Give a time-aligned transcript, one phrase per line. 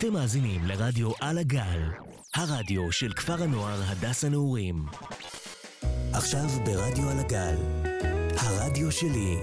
[0.00, 1.80] אתם מאזינים לרדיו על הגל,
[2.34, 4.84] הרדיו של כפר הנוער הדס הנעורים.
[6.12, 7.56] עכשיו ברדיו על הגל,
[8.36, 9.36] הרדיו שלי.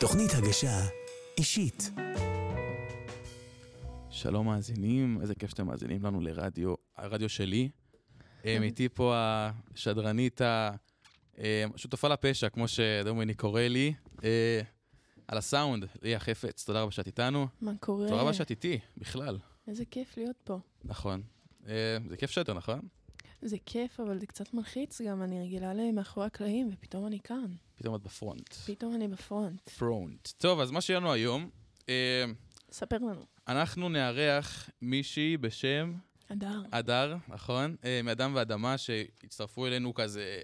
[0.00, 0.80] תוכנית הגשה
[1.38, 1.90] אישית.
[4.10, 7.68] שלום מאזינים, איזה כיף שאתם מאזינים לנו לרדיו, הרדיו שלי.
[8.44, 10.40] אה, איתי פה השדרנית,
[11.74, 13.94] השותפה אה, לפשע, כמו שדומיני קורא לי,
[14.24, 14.60] אה,
[15.28, 17.46] על הסאונד, ליה חפץ, תודה רבה שאת איתנו.
[17.60, 18.08] מה קורה?
[18.08, 19.38] תודה רבה שאת איתי, בכלל.
[19.68, 20.58] איזה כיף להיות פה.
[20.84, 21.22] נכון.
[22.08, 22.80] זה כיף שאתה, נכון?
[23.42, 27.54] זה כיף, אבל זה קצת מלחיץ גם, אני רגילה למאחורי הקלעים, ופתאום אני כאן.
[27.76, 28.54] פתאום את בפרונט.
[28.54, 29.68] פתאום אני בפרונט.
[29.68, 30.28] פרונט.
[30.38, 31.50] טוב, אז מה שיהיה לנו היום...
[32.72, 33.26] ספר לנו.
[33.48, 35.94] אנחנו נארח מישהי בשם...
[36.32, 36.62] אדר.
[36.70, 37.76] אדר, נכון?
[37.84, 40.40] אה, מאדם ואדמה שהצטרפו אלינו כזה...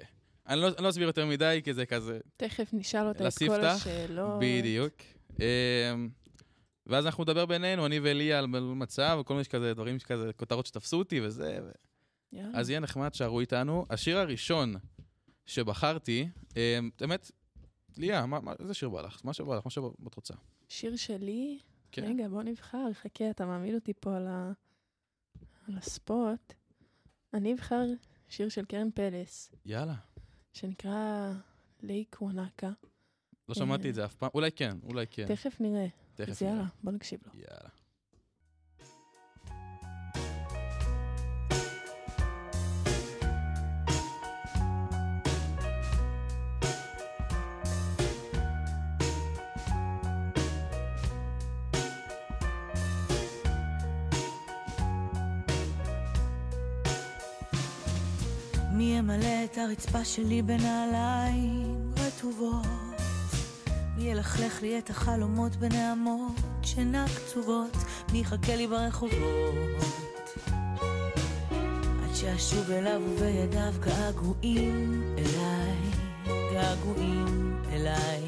[0.51, 2.19] אני לא, אני לא אסביר יותר מדי, כי זה כזה...
[2.37, 4.41] תכף נשאל אותה את כל השאלות.
[4.41, 4.95] בדיוק.
[5.41, 5.95] אה,
[6.87, 10.99] ואז אנחנו נדבר בינינו, אני ואליה, על מצב, וכל מיני כזה דברים כזה, כותרות שתפסו
[10.99, 11.59] אותי וזה.
[11.63, 11.71] ו...
[12.55, 13.87] אז יהיה נחמד, שערו איתנו.
[13.91, 14.75] השיר הראשון
[15.47, 17.31] שבחרתי, אה, באמת,
[17.97, 19.21] ליה, מה, מה, איזה שיר בא לך?
[19.25, 19.63] מה שבא לך?
[19.65, 20.35] מה שאת רוצה?
[20.69, 21.59] שיר שלי?
[21.93, 22.05] כן.
[22.05, 24.53] רגע, בוא נבחר, חכה, אתה מעמיד אותי פה על, ה...
[25.69, 26.53] על הספוט.
[27.35, 27.85] אני אבחר
[28.29, 29.51] שיר של קרן פלס.
[29.67, 29.95] יאללה.
[30.53, 31.33] שנקרא
[31.83, 32.71] לייק וונאקה.
[33.49, 35.27] לא שמעתי את זה אף פעם, אולי כן, אולי כן.
[35.27, 35.87] תכף נראה.
[36.15, 36.43] תכף אז.
[36.43, 37.33] יאללה, בוא נקשיב לו.
[37.35, 37.69] יאללה.
[58.81, 62.67] מי ימלא את הרצפה שלי בנעליים רטובות?
[63.97, 66.33] מי ילכלך לי את החלומות בנעמות
[66.63, 67.77] שינה קצובות?
[68.13, 69.55] מי יחכה לי ברחובות?
[72.03, 75.77] עד שאשוב אליו ובידיו געגועים אליי,
[76.53, 78.23] געגועים אליי.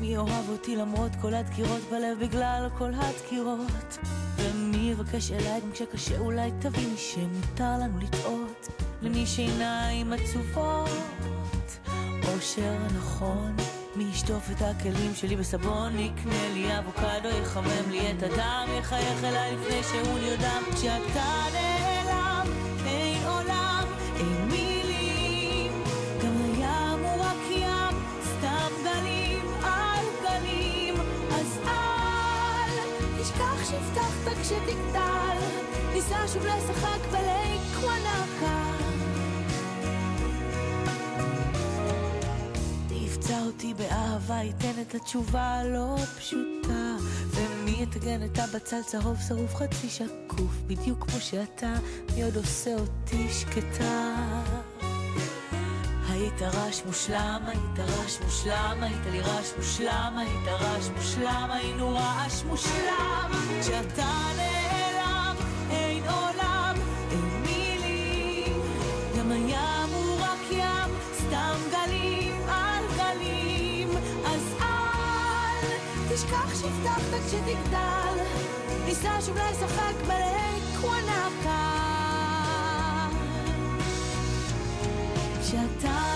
[0.00, 3.98] מי אוהב אותי למרות כל הדקירות בלב בגלל כל הדקירות?
[4.36, 8.41] ומי יבקש אליי גם כשקשה אולי תביני שמותר לנו לטעות
[9.02, 10.90] למי שעיניים עצובות.
[12.34, 13.56] אושר נכון
[13.96, 15.98] מי ישטוף את הכלים שלי בסבון?
[15.98, 18.66] יקנה לי אבוקדו יחמם לי את הדם.
[18.78, 20.62] יחייך אליי לפני שהוא נרדם.
[20.74, 22.46] כשאתה נעלם
[22.86, 23.84] אין עולם
[24.16, 25.72] אין מילים.
[26.24, 30.94] גם הים הוא רק ים סתם גלים על גלים.
[31.30, 35.38] אז אל תשכח שהבטחת כשתגדל.
[35.92, 38.71] ניסה שוב לשחק בלייק וואנקה
[43.32, 46.96] תפצע אותי באהבה, ייתן את התשובה הלא פשוטה.
[47.30, 51.74] ומי יתגן את הבצל צהוב שרוף חצי שקוף בדיוק כמו שאתה,
[52.14, 54.14] מי עוד עושה אותי שקטה?
[56.08, 62.42] היית רעש מושלם, היית רעש מושלם, היית לי רעש מושלם, היית רעש מושלם, היינו רעש
[62.42, 63.30] מושלם.
[63.60, 64.06] כשאתה
[64.36, 64.61] נעלם,
[77.12, 78.22] שהבטחת כשתגדל
[78.84, 81.68] ניסה שוב לשחק בלייק וואנקה
[85.40, 86.11] כשאתה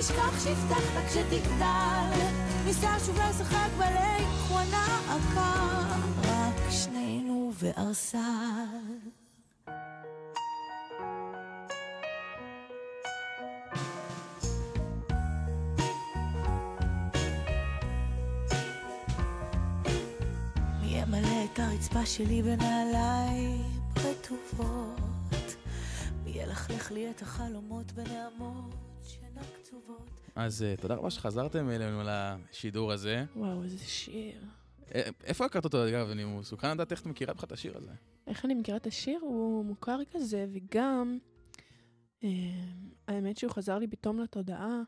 [0.00, 2.26] תשכח שהבטחת כשתגדל
[2.64, 5.86] ניסה שוב לשחק בלייק וואנקה
[6.24, 9.08] רק שנינו וארסל
[21.58, 25.56] הרצפה שלי בנעליים רטובות?
[26.24, 28.87] מי ילכלך לי את החלומות בנעמות?
[30.34, 33.24] אז uh, תודה רבה שחזרתם אלינו לשידור הזה.
[33.36, 34.44] וואו, איזה שיר.
[34.94, 36.10] אה, איפה הכרת אותו, אגב?
[36.10, 37.90] אני מסוכן לדעת איך את מכירה בכלל את השיר הזה.
[38.26, 39.18] איך אני מכירה את השיר?
[39.20, 41.18] הוא מוכר כזה, וגם,
[42.24, 42.28] אה,
[43.08, 44.82] האמת שהוא חזר לי פתאום לתודעה,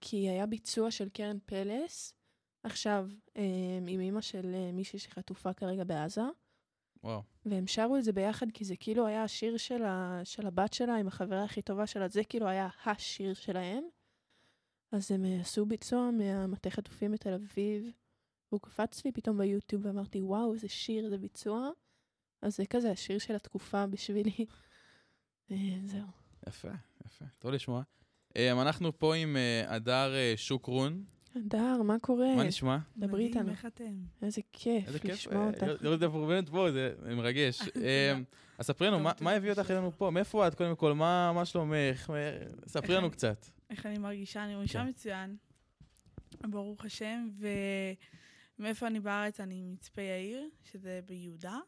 [0.00, 2.12] כי היה ביצוע של קרן פלס
[2.62, 3.42] עכשיו אה,
[3.86, 6.22] עם אימא של אה, מישהי שחטופה כרגע בעזה.
[7.04, 7.22] וואו.
[7.46, 10.96] והם שרו את זה ביחד, כי זה כאילו היה השיר של, ה, של הבת שלה
[10.96, 13.84] עם החברה הכי טובה שלה, זה כאילו היה השיר שלהם.
[14.92, 17.90] אז הם אה, עשו ביצוע מהמטה חטופים בתל אביב,
[18.52, 21.70] והוא קפץ לי פתאום ביוטיוב ואמרתי, וואו, איזה שיר, איזה ביצוע.
[22.42, 24.46] אז זה כזה השיר של התקופה בשבילי.
[25.84, 26.06] זהו.
[26.48, 26.68] יפה,
[27.06, 27.24] יפה.
[27.38, 27.82] טוב לשמוע.
[28.36, 31.04] אנחנו פה עם הדר שוקרון.
[31.36, 32.36] הדר, מה קורה?
[32.36, 32.78] מה נשמע?
[32.96, 33.50] דברי איתנו.
[33.50, 33.94] איך אתם?
[34.22, 35.62] איזה כיף לשמוע אותך.
[35.80, 37.62] לראות את הפרובנט פה, זה מרגש.
[38.58, 40.10] אז ספרי לנו, מה הביא אותך אלינו פה?
[40.10, 40.92] מאיפה את, קודם כל?
[40.92, 42.12] מה שלומך?
[42.66, 43.46] ספרי לנו קצת.
[43.70, 44.44] איך אני מרגישה?
[44.44, 44.88] אני מרגישה כן.
[44.88, 45.36] מצוין,
[46.42, 47.28] ברוך השם,
[48.58, 49.40] ומאיפה אני בארץ?
[49.40, 51.58] אני מצפה יאיר, שזה ביהודה,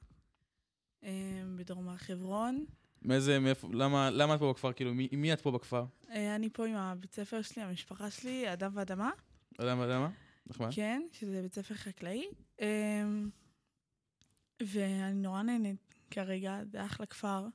[1.56, 2.64] בדרום הר חברון.
[3.02, 4.72] מאיזה, מאיפה, למה, למה את פה בכפר?
[4.72, 5.84] כאילו, מי, מי את פה בכפר?
[6.10, 9.10] אה, אני פה עם הבית ספר שלי, המשפחה שלי, אדם ואדמה.
[9.60, 10.10] אדם ואדמה?
[10.46, 10.68] נחמד.
[10.72, 12.24] כן, שזה בית ספר חקלאי.
[12.60, 13.30] אמ,
[14.62, 17.46] ואני נורא נהנית כרגע, זה אחלה כפר.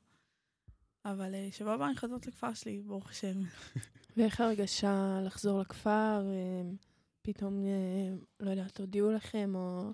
[1.05, 3.41] אבל אה, שבוע הבא אני חוזרת לכפר שלי, ברוך השם.
[4.17, 6.21] ואיך הרגשה לחזור לכפר?
[6.21, 6.75] אמ,
[7.21, 9.91] פתאום, אה, לא יודעת, הודיעו לכם, או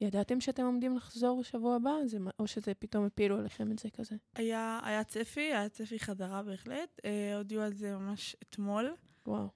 [0.00, 4.16] ידעתם שאתם עומדים לחזור שבוע הבא, זה, או שזה פתאום הפילו עליכם את זה כזה?
[4.34, 7.00] היה, היה צפי, היה צפי חזרה בהחלט.
[7.04, 8.94] אה, הודיעו על זה ממש אתמול.
[9.26, 9.48] וואו.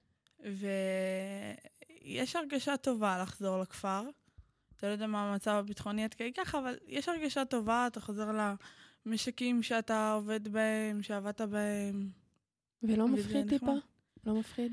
[2.03, 4.01] ויש הרגשה טובה לחזור לכפר.
[4.77, 8.55] אתה לא יודע מה המצב הביטחוני עד כדי ככה, אבל יש הרגשה טובה, אתה חוזר
[9.05, 12.09] למשקים שאתה עובד בהם, שעבדת בהם.
[12.83, 13.73] ולא מפחיד טיפה?
[14.25, 14.71] לא מפחיד?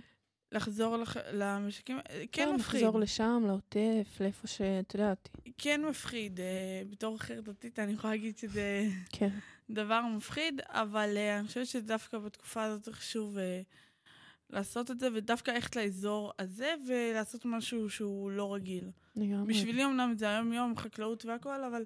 [0.52, 1.16] לחזור לח...
[1.32, 1.98] למשקים,
[2.32, 2.80] כן לא, מפחיד.
[2.80, 5.28] לחזור לשם, לעוטף, לאיפה שאת יודעת.
[5.58, 6.40] כן מפחיד.
[6.40, 9.28] Uh, בתור חרדתית אני יכולה להגיד שזה כן.
[9.70, 13.40] דבר מפחיד, אבל uh, אני חושבת שדווקא בתקופה הזאת חשוב uh,
[14.52, 18.90] לעשות את זה, ודווקא ללכת לאזור הזה ולעשות משהו שהוא לא רגיל.
[19.16, 19.54] לגמרי.
[19.54, 21.84] בשבילי אמנם זה היום-יום, חקלאות והכל, אבל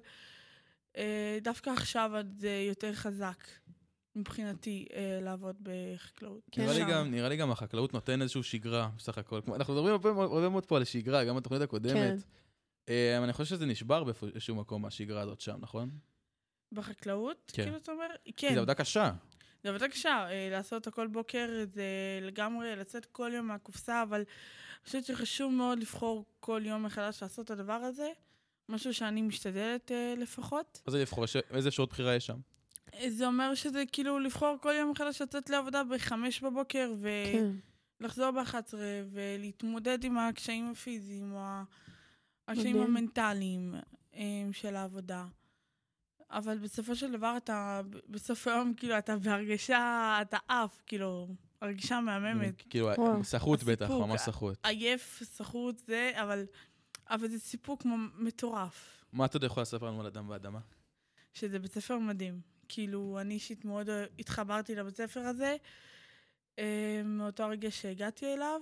[0.93, 0.97] uh,
[1.41, 3.47] דווקא עכשיו זה יותר חזק.
[4.15, 6.57] מבחינתי, אה, לעבוד בחקלאות.
[6.57, 9.39] נראה לי, גם, נראה לי גם החקלאות נותן איזושהי שגרה, בסך הכל.
[9.55, 11.93] אנחנו מדברים הרבה מאוד פה על שגרה, גם בתוכנית הקודמת.
[11.93, 12.17] כן.
[12.89, 15.89] אה, אני חושב שזה נשבר באיזשהו מקום, השגרה הזאת שם, נכון?
[16.71, 17.51] בחקלאות?
[17.53, 17.63] כן.
[17.63, 18.07] כאילו, אתה אומר?
[18.35, 18.53] כן.
[18.53, 19.11] זו עבודה קשה.
[19.65, 21.83] זו עבודה קשה, אה, לעשות הכל בוקר זה
[22.21, 27.45] לגמרי לצאת כל יום מהקופסה, אבל אני חושבת שחשוב מאוד לבחור כל יום מחדש לעשות
[27.45, 28.09] את הדבר הזה.
[28.69, 30.81] משהו שאני משתדלת אה, לפחות.
[30.87, 31.25] מה זה לבחור?
[31.51, 32.39] איזה שעות בחירה יש שם?
[33.07, 36.93] זה אומר שזה כאילו לבחור כל יום מחדש לצאת לעבודה בחמש בבוקר
[37.99, 38.59] ולחזור כן.
[38.59, 38.73] ב-11
[39.11, 41.41] ולהתמודד עם הקשיים הפיזיים או
[42.47, 42.81] הקשיים.
[42.81, 43.75] המנטליים
[44.13, 44.17] um,
[44.51, 45.25] של העבודה.
[46.29, 51.27] אבל בסופו של דבר אתה, בסוף היום, כאילו, אתה בהרגשה, אתה עף, כאילו,
[51.61, 52.61] הרגשה מהממת.
[52.69, 52.89] כאילו,
[53.23, 54.57] סחוט בטח, ממש סחוט.
[54.63, 56.45] עייף, סחוט, זה, אבל,
[57.09, 57.85] אבל זה סיפוק
[58.19, 59.05] מטורף.
[59.13, 60.59] מה אתה יודע יכול לספר לנו על אדם ואדמה?
[61.33, 62.41] שזה בית ספר מדהים.
[62.69, 63.89] כאילו, אני אישית מאוד
[64.19, 65.55] התחברתי לבית ספר הזה,
[66.59, 68.61] אה, מאותו הרגע שהגעתי אליו.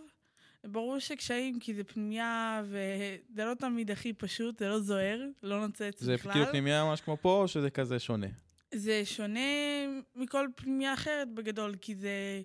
[0.66, 5.82] ברור שקשיים, כי זה פנימייה, וזה לא תמיד הכי פשוט, זה לא זוהר, לא נוצץ
[5.82, 6.06] בכלל.
[6.06, 8.28] זה כאילו פנימייה ממש כמו פה, או שזה כזה שונה?
[8.74, 9.40] זה שונה
[10.16, 12.42] מכל פנימייה אחרת בגדול, כי זה...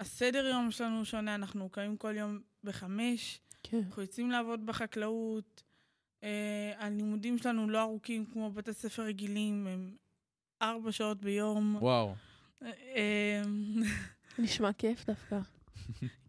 [0.00, 3.78] הסדר יום שלנו שונה, אנחנו קמים כל יום בחמש, כן.
[3.86, 5.62] אנחנו יוצאים לעבוד בחקלאות,
[6.22, 9.96] אה, הלימודים שלנו לא ארוכים כמו בתי ספר רגילים, הם
[10.62, 11.76] ארבע שעות ביום.
[11.80, 12.14] וואו.
[12.62, 13.82] אמ,
[14.38, 15.38] נשמע כיף דווקא.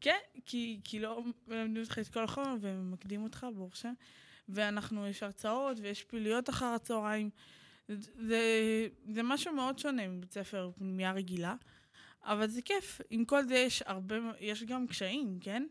[0.02, 3.94] כן, כי, כי לא מלמדים אותך את כל החומר וממקדים אותך, ברוך השם.
[4.50, 7.30] ואנחנו, יש הרצאות ויש פעילויות אחר הצהריים.
[8.28, 8.42] זה,
[9.10, 11.56] זה משהו מאוד שונה מבית ספר פנימייה רגילה,
[12.24, 13.02] אבל זה כיף.
[13.10, 15.68] עם כל זה יש הרבה, יש גם קשיים, כן?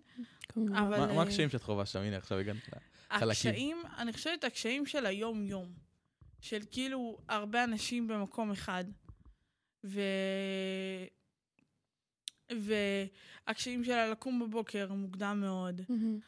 [0.57, 0.99] אבל...
[0.99, 1.99] מה, מה הקשיים שאת חווה שם?
[1.99, 3.31] הנה, עכשיו הגעת לחלקים.
[3.31, 5.73] הקשיים, אני חושבת הקשיים של היום-יום.
[6.41, 8.85] של כאילו הרבה אנשים במקום אחד.
[9.85, 10.01] ו...
[12.57, 15.81] והקשיים שלה לקום בבוקר מוקדם מאוד.
[15.81, 16.21] Mm-hmm.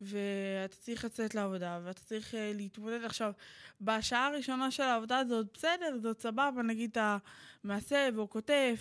[0.00, 3.32] ואתה צריך לצאת לעבודה, ואתה צריך uh, להתמודד עכשיו.
[3.80, 7.16] בשעה הראשונה של העבודה זה עוד בסדר, זה עוד סבבה, נגיד אתה
[7.64, 8.74] מעשה והוא כותב,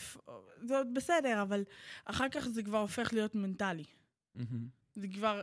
[0.62, 1.64] זה עוד בסדר, אבל
[2.06, 3.86] אחר כך זה כבר הופך להיות מנטלי.
[4.38, 4.42] Mm-hmm.
[4.96, 5.42] זה כבר,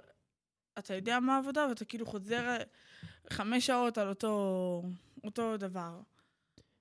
[0.79, 2.57] אתה יודע מה העבודה, ואתה כאילו חוזר
[3.31, 4.83] חמש שעות על אותו,
[5.25, 6.01] אותו דבר.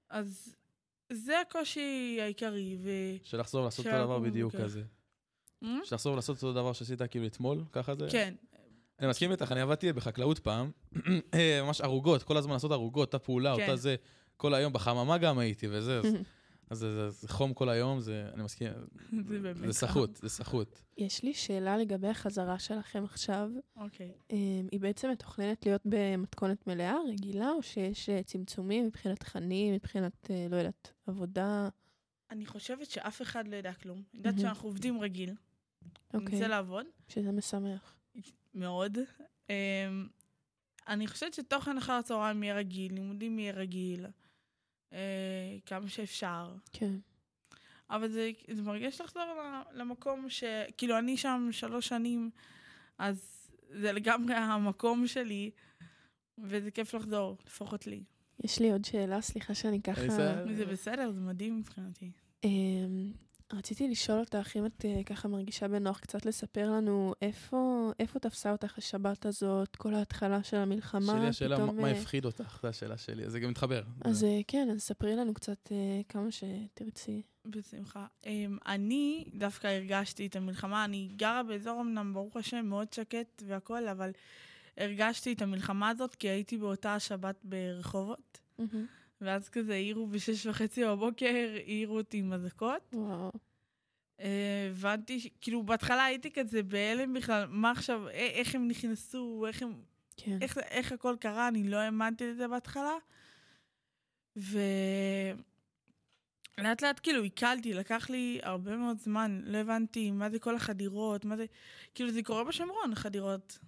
[0.10, 0.56] אז
[1.12, 2.78] זה הקושי העיקרי.
[2.84, 2.90] ו...
[3.24, 4.84] שלחזור לעשות אותו דבר בדיוק כזה.
[5.64, 5.68] Hmm?
[5.84, 8.08] שלחזור לעשות אותו דבר שעשית כאילו אתמול, ככה זה?
[8.12, 8.34] כן.
[9.00, 10.72] אני מסכים איתך, אני עבדתי בחקלאות פעם,
[11.64, 13.62] ממש ערוגות, כל הזמן לעשות ערוגות, אותה פעולה, כן.
[13.62, 13.96] אותה זה,
[14.38, 16.06] כל היום בחממה גם הייתי וזה, אז
[16.70, 18.68] אז זה, זה, זה חום כל היום, זה, אני מסכים,
[19.30, 20.80] זה באמת זה סחוט, זה סחוט.
[20.98, 23.50] יש לי שאלה לגבי החזרה שלכם עכשיו.
[23.76, 24.12] אוקיי.
[24.32, 30.32] אמ, היא בעצם מתוכננת להיות במתכונת מלאה, רגילה, או שיש אה, צמצומים מבחינת תכנים, מבחינת,
[30.32, 31.70] אה, לא יודעת, עבודה?
[32.32, 33.98] אני חושבת שאף אחד לא יודע כלום.
[33.98, 34.40] אני יודעת.
[34.40, 35.34] שאנחנו עובדים רגיל.
[36.14, 36.36] אוקיי.
[36.36, 37.96] נצא לעבוד, שזה משמח.
[38.54, 38.98] מאוד.
[39.50, 40.08] אמ,
[40.88, 44.06] אני חושבת שתוכן אחר הצהריים יהיה רגיל, לימודים יהיה רגיל,
[44.94, 46.54] אה, כמה שאפשר.
[46.74, 46.92] כן.
[47.90, 49.24] אבל זה, זה מרגיש לחזור
[49.72, 50.44] למקום ש...
[50.78, 52.30] כאילו, אני שם שלוש שנים,
[52.98, 55.52] אז זה לגמרי המקום שלי,
[56.38, 58.04] וזה כיף לחזור, לפחות לי.
[58.44, 60.10] יש לי עוד שאלה, סליחה שאני ככה...
[60.56, 62.12] זה בסדר, זה מדהים מבחינתי.
[63.54, 68.20] אמ, רציתי לשאול אותך, אם את אה, ככה מרגישה בנוח קצת לספר לנו איפה, איפה
[68.20, 72.26] תפסה אותך השבת הזאת, כל ההתחלה של המלחמה, שלי השאלה, מה, פתאום, מה אה, הפחיד
[72.26, 72.60] אותך?
[72.62, 73.84] זו השאלה שלי, אז זה גם מתחבר.
[74.06, 75.78] אז זה- אה, כן, אז ספרי לנו קצת אה,
[76.10, 77.22] כמה שתרצי.
[77.46, 78.06] בשמחה.
[78.24, 78.28] Um,
[78.68, 84.12] אני דווקא הרגשתי את המלחמה, אני גרה באזור אמנם, ברוך השם, מאוד שקט והכול, אבל
[84.78, 88.40] הרגשתי את המלחמה הזאת כי הייתי באותה שבת ברחובות,
[89.22, 92.82] ואז כזה העירו בשש וחצי בבוקר, העירו אותי עם אזעקות.
[92.94, 93.32] וואו.
[94.20, 99.74] אה, הבנתי, כאילו בהתחלה הייתי כזה בהלם בכלל, מה עכשיו, איך הם נכנסו, איך הם,
[100.18, 100.38] כן.
[100.42, 102.94] איך, איך הכל קרה, אני לא האמנתי לזה בהתחלה.
[104.38, 104.60] ו...
[106.58, 111.26] לאט לאט כאילו עיכלתי, לקח לי הרבה מאוד זמן, לא הבנתי מה זה כל החדירות,
[111.26, 111.46] מה זה...
[111.96, 113.60] כאילו זה קורה בשומרון, חדירות.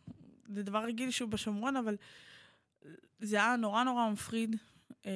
[0.47, 1.95] זה דבר רגיל שהוא בשומרון, אבל
[3.19, 4.55] זה היה נורא נורא מפחיד.
[5.05, 5.11] אה,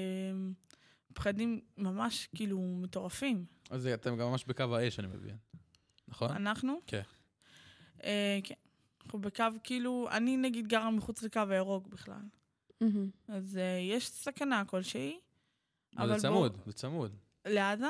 [1.13, 3.45] פחדים ממש כאילו מטורפים.
[3.69, 5.37] אז אתם גם ממש בקו האש, אני מבין.
[6.07, 6.31] נכון?
[6.31, 6.79] אנחנו?
[6.87, 7.01] כן.
[8.03, 8.55] אה, כן.
[9.03, 12.21] אנחנו בקו, כאילו, אני נגיד גרה מחוץ לקו הירוק בכלל.
[13.27, 15.19] אז אה, יש סכנה כלשהי.
[15.97, 17.15] אבל זה צמוד, זה צמוד.
[17.45, 17.87] לעזה?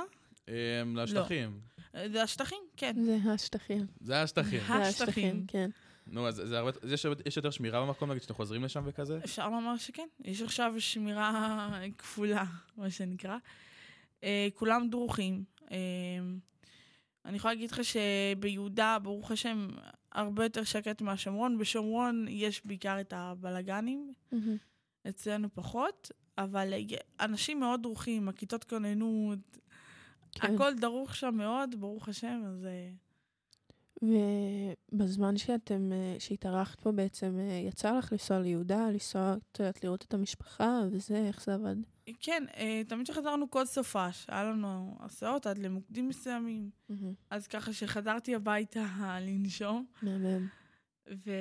[0.47, 0.53] אמ,
[0.97, 1.59] לשטחים.
[1.95, 2.95] אה, זה השטחים, כן.
[3.05, 3.85] זה השטחים.
[4.00, 4.61] זה השטחים.
[4.69, 5.45] השטחים.
[5.47, 5.69] כן.
[6.08, 6.72] נו, אז זה הרבה...
[6.81, 9.20] אז יש יש יותר שמירה במקום, נגיד, שאתם חוזרים לשם וכזה?
[9.24, 10.08] אפשר לומר שכן.
[10.24, 12.43] יש עכשיו שמירה כפולה,
[12.77, 13.38] מה שנקרא.
[14.24, 15.43] אה, כולם דרוכים.
[15.72, 15.77] אה,
[17.25, 19.67] אני יכולה להגיד לך שביהודה, ברוך השם,
[20.12, 21.58] הרבה יותר שקט מהשומרון.
[21.58, 24.58] בשומרון יש בעיקר את הבלגנים, מהמם.
[25.10, 29.39] אצלנו פחות, אבל אה, אנשים מאוד דרוכים, הכיתות כוננות,
[30.31, 30.55] כן.
[30.55, 32.67] הכל דרוך שם מאוד, ברוך השם, אז...
[34.01, 40.05] ובזמן שאתם, אה, שהתארחת פה בעצם, אה, יצא לך לנסוע ליהודה, לנסוע, את יודעת, לראות
[40.08, 41.75] את המשפחה וזה, איך זה עבד?
[42.20, 46.70] כן, אה, תמיד כשחזרנו כל סופש, היה לנו הסעות עד למוקדים מסוימים.
[47.29, 48.88] אז ככה שחזרתי הביתה
[49.25, 50.48] לנשום, מהמם.
[51.10, 51.31] ו...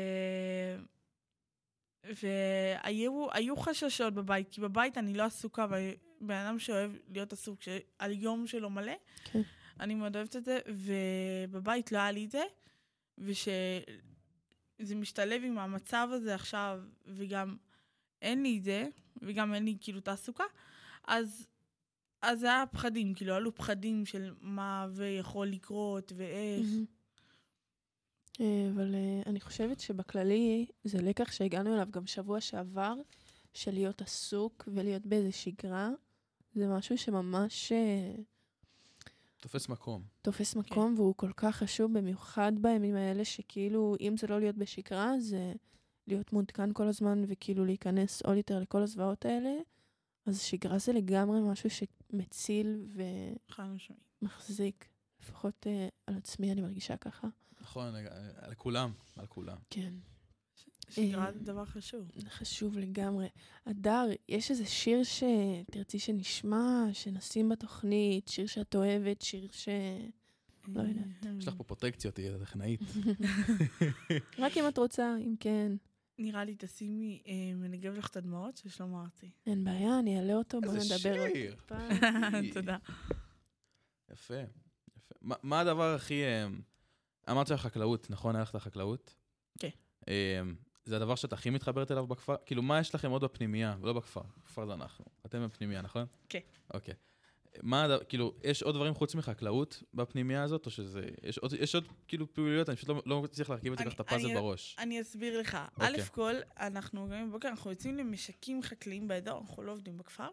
[2.04, 5.66] והיו היו חששות בבית, כי בבית אני לא עסוקה,
[6.20, 7.60] בן אדם שאוהב להיות עסוק,
[7.98, 8.92] על יום שלו מלא,
[9.24, 9.42] כן.
[9.80, 12.42] אני מאוד אוהבת את זה, ובבית לא היה לי את זה,
[13.18, 17.56] ושזה משתלב עם המצב הזה עכשיו, וגם
[18.22, 18.88] אין לי את זה,
[19.22, 20.44] וגם אין לי כאילו תעסוקה,
[21.04, 21.46] אז,
[22.22, 26.66] אז זה היה פחדים, כאילו, עלו פחדים של מה ויכול לקרות, ואיך.
[28.40, 32.94] אה, אבל אה, אני חושבת שבכללי זה לקח שהגענו אליו גם שבוע שעבר,
[33.54, 35.90] של להיות עסוק ולהיות באיזה שגרה.
[36.54, 38.14] זה משהו שממש אה,
[39.40, 40.02] תופס מקום.
[40.22, 45.20] תופס מקום והוא כל כך חשוב, במיוחד בימים האלה שכאילו, אם זה לא להיות בשגרה,
[45.20, 45.52] זה
[46.06, 49.50] להיות מעודכן כל הזמן וכאילו להיכנס עוד יותר לכל הזוועות האלה.
[50.26, 52.86] אז שגרה זה לגמרי משהו שמציל.
[54.22, 54.88] ומחזיק.
[55.22, 57.28] לפחות אה, על עצמי אני מרגישה ככה.
[57.60, 57.94] נכון,
[58.36, 59.56] על כולם, על כולם.
[59.70, 59.92] כן.
[60.90, 62.10] שגרה אה, זה דבר חשוב.
[62.30, 63.28] חשוב לגמרי.
[63.66, 69.68] הדר, יש איזה שיר שתרצי שנשמע, שנשים בתוכנית, שיר שאת אוהבת, שיר ש...
[70.68, 71.36] לא יודעת.
[71.38, 72.80] יש לך פה פרוטקציות, תהיה טכנאית.
[74.38, 75.72] רק אם את רוצה, אם כן.
[76.18, 79.30] נראה לי תשימי אה, מנגב לך את הדמעות של שלמה ארצי.
[79.46, 81.54] אין בעיה, אני אעלה אותו, בוא נדבר עוד שיר.
[81.54, 81.78] טיפה.
[82.54, 82.76] תודה.
[84.12, 84.34] יפה,
[84.96, 85.14] יפה.
[85.42, 86.22] מה- הדבר הכי...
[86.24, 86.60] אמ,
[87.30, 88.34] אמרת לך חקלאות, נכון?
[88.36, 89.14] היה לך את החקלאות?
[89.58, 89.68] כן.
[90.90, 92.36] אמ, זה הדבר שאת הכי מתחברת אליו בכפר?
[92.46, 93.76] כאילו, מה יש לכם עוד בפנימייה?
[93.82, 95.04] לא בכפר, בכפר זה אנחנו.
[95.26, 96.06] אתם בפנימייה, נכון?
[96.28, 96.40] כן.
[96.74, 96.94] אוקיי.
[97.62, 101.02] מה, כאילו, יש עוד דברים חוץ מחקלאות בפנימייה הזאת, או שזה...
[101.22, 103.94] יש עוד, יש עוד כאילו פעילויות, אני פשוט לא, לא מצליח להרכיב את זה ככה
[103.94, 104.76] את הפאזל בראש.
[104.78, 105.58] אני אסביר לך.
[105.78, 106.04] א' אוקיי.
[106.04, 110.28] כל, אנחנו גם בבוקר, אנחנו יוצאים למשקים חקלאיים באזור, אנחנו לא עובדים בכפר.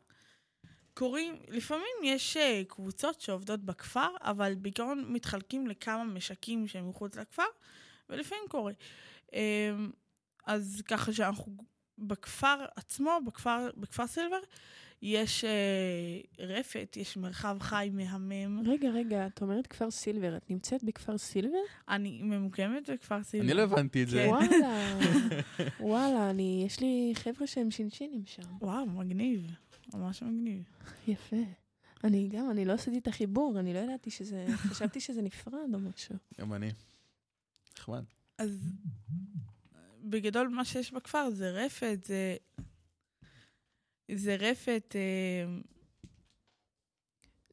[0.94, 7.44] קוראים, לפעמים יש אה, קבוצות שעובדות בכפר, אבל בעיקרון מתחלקים לכמה משקים שהם מחוץ לכפר,
[8.10, 8.74] ולפעמים קורה.
[10.48, 11.56] אז ככה שאנחנו
[11.98, 14.40] בכפר עצמו, בכפר, בכפר סילבר,
[15.02, 18.64] יש אה, רפת, יש מרחב חי מהמם.
[18.68, 21.58] רגע, רגע, את אומרת כפר סילבר, את נמצאת בכפר סילבר?
[21.90, 23.46] אני ממוקמת בכפר סילבר.
[23.46, 24.18] אני לא הבנתי את זה.
[24.18, 24.30] כן.
[24.30, 25.00] וואלה,
[25.80, 28.58] וואלה, אני, יש לי חבר'ה שהם שינשינים שם.
[28.62, 29.52] וואו, מגניב.
[29.94, 30.64] ממש מגניב.
[31.08, 31.44] יפה.
[32.04, 35.80] אני גם, אני לא עשיתי את החיבור, אני לא ידעתי שזה, חשבתי שזה נפרד או
[35.80, 36.16] משהו.
[36.40, 36.72] גם אני.
[37.78, 38.04] נחמד.
[38.38, 38.60] אז
[40.02, 42.36] בגדול מה שיש בכפר זה רפת, זה...
[44.12, 45.60] זה רפת, אה,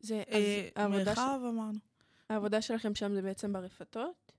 [0.00, 1.18] זה, אז אה, העבודה, ש...
[1.18, 1.78] מרחב אמרנו.
[2.28, 4.32] העבודה שלכם שם זה בעצם ברפתות?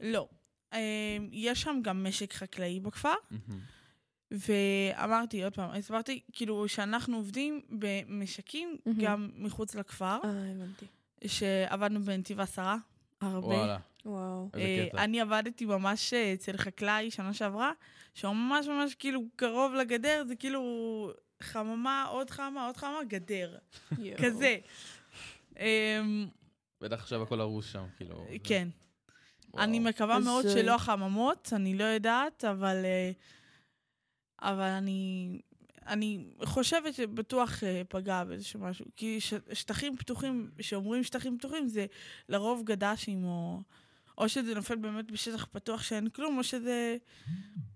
[0.00, 0.28] לא.
[0.72, 3.60] אה, יש שם גם משק חקלאי בכפר, מהמם.
[4.30, 9.00] ואמרתי עוד פעם, הסברתי, כאילו, שאנחנו עובדים במשקים מהמם.
[9.00, 10.86] גם מחוץ לכפר, אה, הבנתי.
[11.26, 12.76] שעבדנו בנתיב העשרה,
[13.20, 13.46] הרבה.
[13.46, 14.48] וואלה, וואו.
[14.54, 15.04] איזה אה, קטע.
[15.04, 17.72] אני עבדתי ממש אה, אצל חקלאי שנה שעברה,
[18.14, 21.10] שהוא ממש ממש כאילו קרוב לגדר, זה כאילו
[21.42, 23.56] חממה, עוד חמה, עוד חמה, גדר.
[24.22, 24.56] כזה.
[25.58, 26.26] אמ,
[26.80, 28.26] בטח עכשיו הכל הרוס שם, כאילו.
[28.30, 28.68] זה- כן.
[29.58, 32.76] אני מקווה מאוד אה, שלא החממות, אני לא יודעת, אבל...
[32.84, 33.10] אה,
[34.42, 35.40] אבל אני...
[35.86, 38.86] אני חושבת שבטוח אה, פגע באיזשהו משהו.
[38.96, 39.18] כי
[39.52, 41.86] שטחים פתוחים, כשאומרים שטחים פתוחים, זה
[42.28, 43.60] לרוב גד"שים, או,
[44.22, 46.96] או שזה נופל באמת בשטח פתוח שאין כלום, או שזה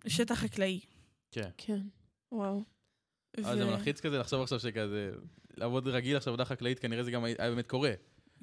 [0.07, 0.81] שטח חקלאי.
[1.31, 1.51] כן.
[1.57, 1.81] כן,
[2.33, 2.65] וואו.
[3.45, 5.11] אבל זה מלחיץ כזה לחשוב עכשיו שכזה,
[5.57, 7.93] לעבוד רגיל עכשיו עבודה חקלאית, כנראה זה גם היה באמת קורה,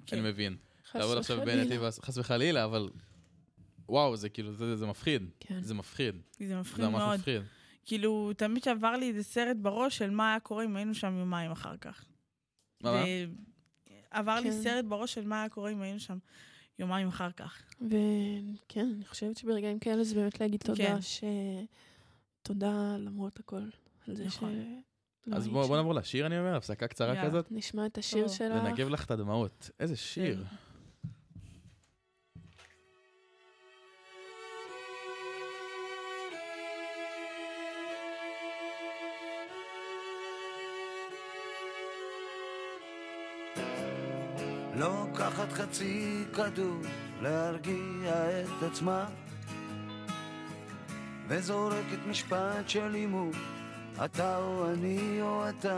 [0.06, 0.18] כן.
[0.18, 0.58] אני מבין.
[0.90, 1.46] חס לעבוד עכשיו.
[1.46, 2.90] בנתיב, חס וחלילה, אבל...
[3.90, 5.30] וואו, זה כאילו, זה זה מפחיד.
[5.40, 5.62] כן.
[5.62, 6.16] זה מפחיד.
[6.40, 7.20] זה זה מפחיד ממש מאוד.
[7.20, 7.42] מפחיד.
[7.86, 11.52] כאילו, תמיד שעבר לי איזה סרט בראש של מה היה קורה אם היינו שם יומיים
[11.52, 12.06] אחר כך.
[12.84, 12.92] מה?
[12.92, 13.54] ו-
[14.12, 14.62] עבר לי כן.
[14.64, 16.18] סרט בראש של מה היה קורה אם היינו שם
[16.80, 17.62] יומיים אחר כך.
[17.82, 21.02] וכן, אני חושבת שברגעים כאלה זה באמת להגיד תודה, כן.
[21.02, 21.24] ש...
[22.42, 23.62] תודה למרות הכל,
[24.08, 24.54] על זה נכון.
[24.54, 24.84] ש...
[25.28, 27.30] לא אז היית בוא נעבור לשיר, אני אומר, הפסקה קצרה יאללה.
[27.30, 27.48] כזאת.
[27.52, 28.36] נשמע את השיר טוב.
[28.36, 28.64] שלך.
[28.64, 29.70] לנגב לך את הדמעות.
[29.80, 30.44] איזה שיר.
[44.84, 46.82] לוקחת חצי כדור
[47.22, 49.06] להרגיע את עצמה.
[51.28, 53.32] וזורקת משפט של הימור
[54.06, 55.78] אתה או אני או אתה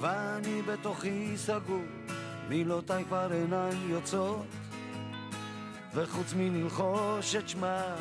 [0.00, 1.84] ואני בתוכי סגור
[2.48, 4.46] מילותיי כבר אינן יוצאות.
[5.94, 7.96] וחוץ מללחוש את שמה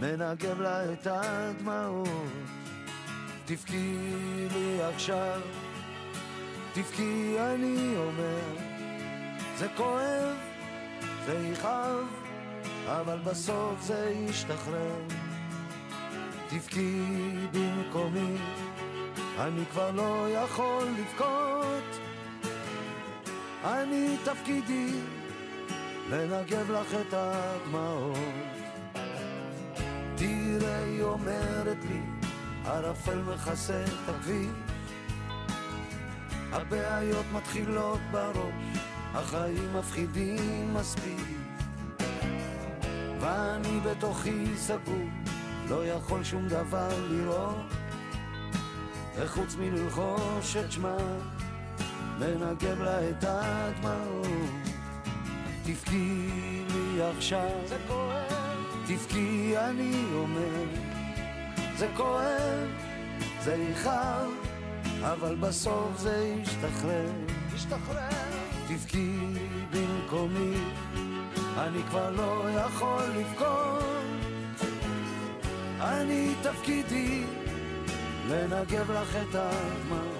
[0.00, 2.08] מנגב לה את הדמעות.
[3.44, 3.96] תבכי
[4.52, 5.40] לי עכשיו
[6.76, 8.40] תבכי אני אומר
[9.56, 10.36] זה כואב,
[11.26, 12.06] זה יכאב,
[12.86, 15.00] אבל בסוף זה ישתחרר.
[16.48, 17.02] תבכי
[17.52, 18.36] במקומי,
[19.38, 22.00] אני כבר לא יכול לבכות.
[23.64, 24.90] אני תפקידי
[26.10, 28.16] לנגב לך את הדמעות.
[30.16, 32.00] תראה, היא אומרת לי,
[32.64, 34.75] ערפל מכסה את הכביש
[36.56, 38.78] הבעיות מתחילות בראש,
[39.14, 41.20] החיים מפחידים מספיק.
[43.20, 45.08] ואני בתוכי סגור,
[45.68, 47.66] לא יכול שום דבר לראות,
[49.16, 50.96] וחוץ מללחוש את שמה,
[52.18, 54.26] מנגב לה את הדמעות.
[55.64, 56.28] תבכי
[56.68, 60.64] לי עכשיו, זה כואב, תבכי אני אומר,
[61.76, 62.68] זה כואב,
[63.40, 64.55] זה יכאב.
[65.02, 67.10] אבל בסוף זה ישתחרר,
[67.54, 68.08] ישתחרר.
[68.68, 69.16] תבכי
[69.70, 70.56] במקומי,
[71.58, 73.84] אני כבר לא יכול לבכות.
[75.80, 77.24] אני תפקידי
[78.28, 80.15] לנגב לך את הדמעות.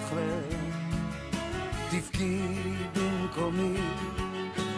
[0.00, 0.40] זה ישתחרר.
[1.90, 2.40] תבכי
[2.94, 3.76] במקומי,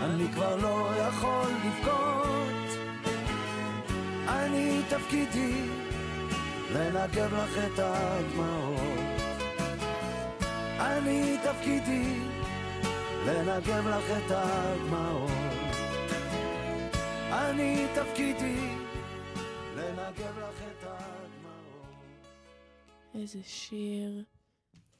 [0.02, 2.78] אני כבר לא יכול לבכות,
[4.28, 5.68] אני תפקידי
[6.74, 9.22] לנגב לך את הדמעות.
[10.80, 12.18] אני תפקידי
[13.26, 15.30] לנגב לך את הדמעות.
[17.32, 18.68] אני תפקידי
[19.76, 21.94] לנגב לך את הדמעות.
[23.14, 24.31] איזה שיר.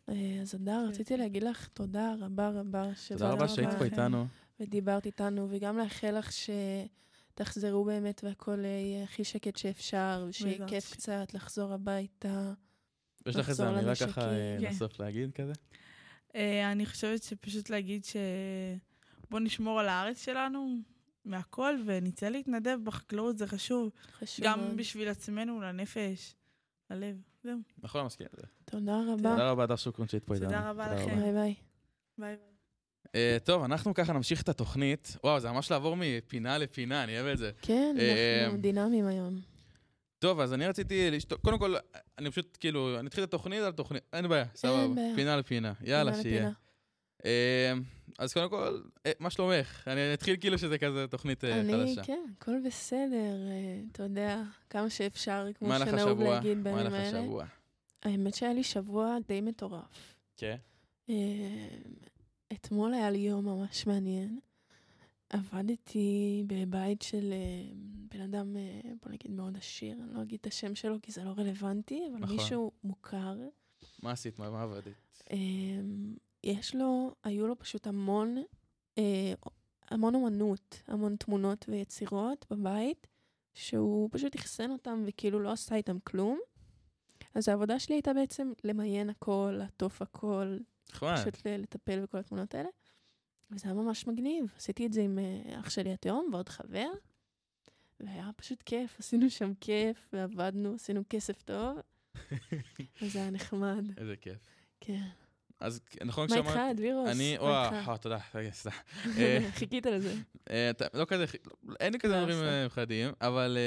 [0.09, 4.27] אה, אז אדר, רציתי להגיד לך תודה רבה רבה תודה רבה שהיית פה איתנו.
[4.61, 10.93] ודיברת איתנו, וגם לאחל לך שתחזרו באמת והכל יהיה הכי שקט שאפשר, ושיהיה כיף.
[10.93, 12.53] קצת לחזור הביתה.
[13.27, 13.95] יש לך איזה אמירה.
[13.95, 14.71] ככה אה, כן.
[14.71, 15.53] לסוף להגיד כזה?
[16.35, 18.17] אה, אני חושבת שפשוט להגיד ש...
[19.31, 20.77] בוא נשמור על הארץ שלנו
[21.25, 23.91] מהכל, ונצא להתנדב בחקלאות, זה חשוב.
[24.19, 24.77] חשוב גם.
[24.77, 26.35] בשביל עצמנו, לנפש,
[26.91, 27.17] ללב.
[27.45, 27.59] זהו.
[27.83, 28.47] נכון, מסכים עם זה.
[28.73, 29.31] תודה רבה.
[29.31, 30.49] תודה רבה, הדר שוקרון שהיית פה איתנו.
[30.49, 31.21] תודה רבה לכם.
[31.21, 31.55] ביי ביי.
[32.19, 32.37] ביי ביי.
[33.15, 35.17] אה, טוב, אנחנו ככה נמשיך את התוכנית.
[35.25, 37.51] וואו, זה ממש לעבור מפינה לפינה, אני אוהב את זה.
[37.63, 39.41] כן, אה, אנחנו דינמיים היום.
[40.19, 41.75] טוב, אז אני רציתי לשתות, קודם כל,
[42.19, 45.15] אני פשוט, כאילו, אני אתחיל את התוכנית על תוכנית, אין בעיה, סבבה, בעיה.
[45.15, 46.41] פינה לפינה, יאללה, פינה שיהיה.
[46.41, 46.53] לפינה.
[47.25, 47.73] אה,
[48.19, 49.89] אז קודם כל, אה, מה שלומך?
[49.89, 52.03] אני אתחיל כאילו שזה כזה תוכנית אה, אני, חדשה.
[52.05, 56.35] כן, הכל בסדר, אה, אתה יודע, כמה שאפשר, כמו מה לך שנהוג השבוע?
[56.35, 57.19] להגיד מה בימים לך האלה.
[57.21, 57.45] השבוע?
[58.03, 60.17] האמת שהיה לי שבוע די מטורף.
[60.37, 60.57] כן.
[61.11, 61.69] אה,
[62.53, 64.41] אתמול היה לי יום ממש מעניין.
[65.31, 67.73] עבדתי בבית של אה,
[68.11, 71.25] בן אדם, אה, בוא נגיד מאוד עשיר, אני לא אגיד את השם שלו כי זה
[71.25, 72.37] לא רלוונטי, אבל נכון.
[72.37, 73.39] מישהו מוכר.
[74.03, 74.39] מה עשית?
[74.39, 74.95] מה מה עבדת?
[76.45, 78.43] יש לו, היו לו פשוט המון,
[79.91, 83.07] המון אומנות, המון תמונות ויצירות בבית,
[83.55, 86.41] שהוא פשוט אחסן אותם וכאילו לא עשה איתם כלום.
[87.35, 90.59] אז העבודה שלי הייתה בעצם למיין הכל, לעטוף הכל,
[90.93, 91.17] נחמד.
[91.17, 92.69] פשוט ל- לטפל בכל התמונות האלה.
[93.51, 94.45] וזה היה ממש מגניב.
[94.57, 96.89] עשיתי את זה עם אה, אח שלי התאום ועוד חבר,
[98.01, 98.97] והיה פשוט כיף.
[98.99, 101.79] עשינו שם כיף, ועבדנו, עשינו כסף טוב,
[103.03, 103.85] וזה היה נחמד.
[103.99, 104.39] איזה כיף.
[104.81, 105.09] כן.
[105.61, 106.77] אז נכון מה איתך, כשאמרת...
[106.77, 107.09] דבירוס?
[107.09, 108.81] אני, וואו, תודה, רגע, סליחה.
[109.19, 110.15] אה, חיכית לזה.
[110.51, 111.25] אה, לא כזה,
[111.81, 113.59] אין לי כזה לא, דברים מיוחדים, אבל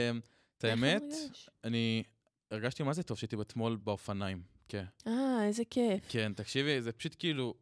[0.58, 1.04] את האמת?
[1.64, 2.04] אני
[2.52, 4.42] הרגשתי מה זה טוב שהייתי אתמול באופניים.
[4.68, 4.86] כן.
[5.08, 6.04] אה, איזה כיף.
[6.10, 7.54] כן, תקשיבי, זה פשוט כאילו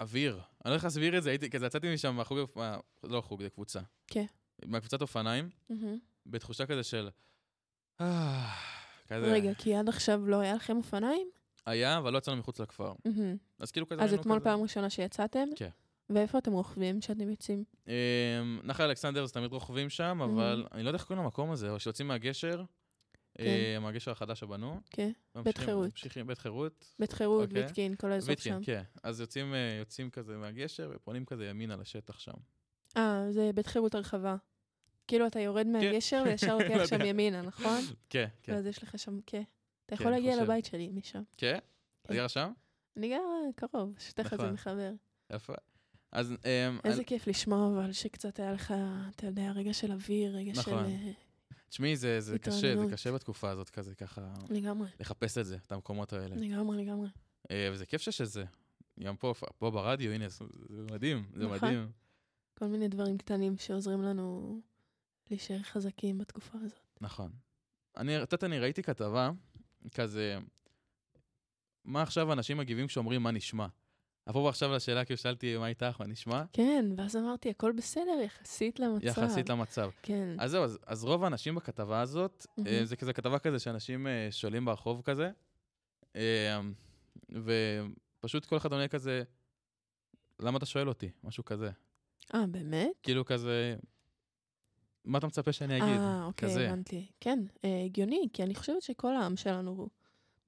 [0.00, 0.32] אוויר.
[0.34, 3.50] אני לא יודע להסביר את זה, הייתי, כזה יצאתי משם מהחוג, מה- לא חוג, זה
[3.50, 3.80] קבוצה.
[4.06, 4.26] כן.
[4.64, 5.48] מהקבוצת אופניים.
[6.26, 7.08] בתחושה כזה של...
[8.00, 8.48] אה,
[9.08, 9.32] כזה...
[9.32, 11.28] רגע, כי עד עכשיו לא היה לכם אופניים?
[11.66, 12.92] היה, אבל לא יצאנו מחוץ לכפר.
[13.58, 14.02] אז כאילו כזה...
[14.02, 15.48] אז אתמול פעם ראשונה שיצאתם?
[15.56, 15.68] כן.
[16.10, 17.64] ואיפה אתם רוכבים כשאתם יוצאים?
[17.88, 17.92] אמ,
[18.64, 21.80] נחל אלכסנדר זה תמיד רוכבים שם, אבל אני לא יודע איך קוראים למקום הזה, או
[21.80, 22.64] שיוצאים מהגשר,
[23.38, 23.44] כן.
[23.44, 24.80] אה, מהגשר החדש שבנו.
[24.90, 25.10] כן.
[25.34, 25.90] ממשיכים- חירות.
[25.90, 26.94] ממשיכים, בית חירות.
[26.98, 27.62] בית חירות, אוקיי.
[27.64, 28.64] ויטקין, כל האזור ויטקין, שם.
[28.64, 28.82] כן.
[29.02, 32.32] אז יוצאים, אה, יוצאים כזה מהגשר ופונים כזה ימינה לשטח שם.
[32.96, 34.36] אה, זה בית חירות הרחבה.
[35.06, 37.06] כאילו אתה יורד מהגשר וישר לא לוקח שם יודע.
[37.06, 37.80] ימינה, נכון?
[38.10, 38.52] כן, כן.
[38.54, 39.42] ואז יש לך שם, כן.
[39.86, 40.42] אתה כן, יכול להגיע.
[40.42, 41.22] לבית שלי משם.
[41.36, 41.58] כן?
[42.06, 42.52] את גרה שם?
[42.96, 43.18] אני גרה
[43.56, 44.52] קרוב, שתכף זה נכון.
[44.52, 44.90] מחבר.
[45.32, 45.52] יפה.
[46.12, 46.34] אז...
[46.84, 48.74] איזה כיף לשמוע, אבל שקצת היה לך,
[49.16, 50.74] אתה יודע, רגע של אוויר, רגע של...
[51.70, 52.92] תשמעי, זה זה קשה, זה.
[52.92, 56.36] קשה בתקופה הזאת, כזה ככה, לגמרי, לחפש את זה, את המקומות האלה.
[56.36, 57.08] לגמרי, לגמרי.
[57.50, 58.44] אה, וזה כיף שיש את זה.
[59.00, 61.56] גם פה, פה ברדיו, הנה, זה זה מדהים, זה נכון.
[61.56, 61.90] מדהים.
[62.58, 64.60] כל מיני דברים קטנים שעוזרים לנו
[65.30, 66.98] להישאר חזקים בתקופה הזאת.
[67.00, 67.32] נכון.
[67.96, 69.30] אני, את יודעת, אני ראיתי כתבה,
[69.94, 70.38] כזה,
[71.84, 73.66] מה עכשיו אנשים מגיבים כשאומרים מה נשמע?
[74.28, 76.44] אפרופו עכשיו לשאלה, כאילו שאלתי מה איתך, מה נשמע?
[76.52, 79.06] כן, ואז אמרתי, הכל בסדר יחסית למצב.
[79.06, 79.90] יחסית למצב.
[80.02, 80.36] כן.
[80.38, 82.84] אז זהו, אז, אז רוב האנשים בכתבה הזאת, מהמם.
[82.84, 85.30] זה כזה כתבה כזה שאנשים אה, שואלים ברחוב כזה,
[86.16, 86.60] אה,
[87.30, 89.22] ופשוט כל אחד עונה כזה,
[90.40, 91.10] למה אתה שואל אותי?
[91.24, 91.70] משהו כזה.
[92.34, 92.90] אה, באמת?
[93.02, 93.76] כאילו כזה,
[95.04, 95.98] מה אתה מצפה שאני אגיד?
[95.98, 96.68] אה, אוקיי, כזה.
[96.68, 97.06] הבנתי.
[97.20, 97.38] כן,
[97.86, 99.88] הגיוני, כי אני חושבת שכל העם שלנו הוא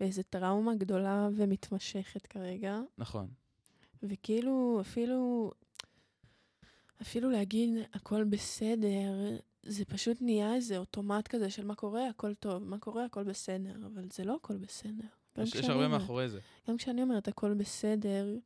[0.01, 3.29] באיזה טראומה גדולה ומתמשכת כרגע, נכון.
[4.03, 5.51] וכאילו, אפילו,
[7.03, 9.13] אפילו להגיד הכל בסדר,
[9.63, 13.77] זה פשוט נהיה איזה אוטומט כזה של מה קורה, הכל טוב, מה קורה, הכל בסדר,
[13.87, 15.05] אבל זה לא הכל בסדר.
[15.39, 16.41] יש, יש הרבה אומרת- מאחורי זה.
[16.69, 18.37] גם כשאני אומרת הכל בסדר,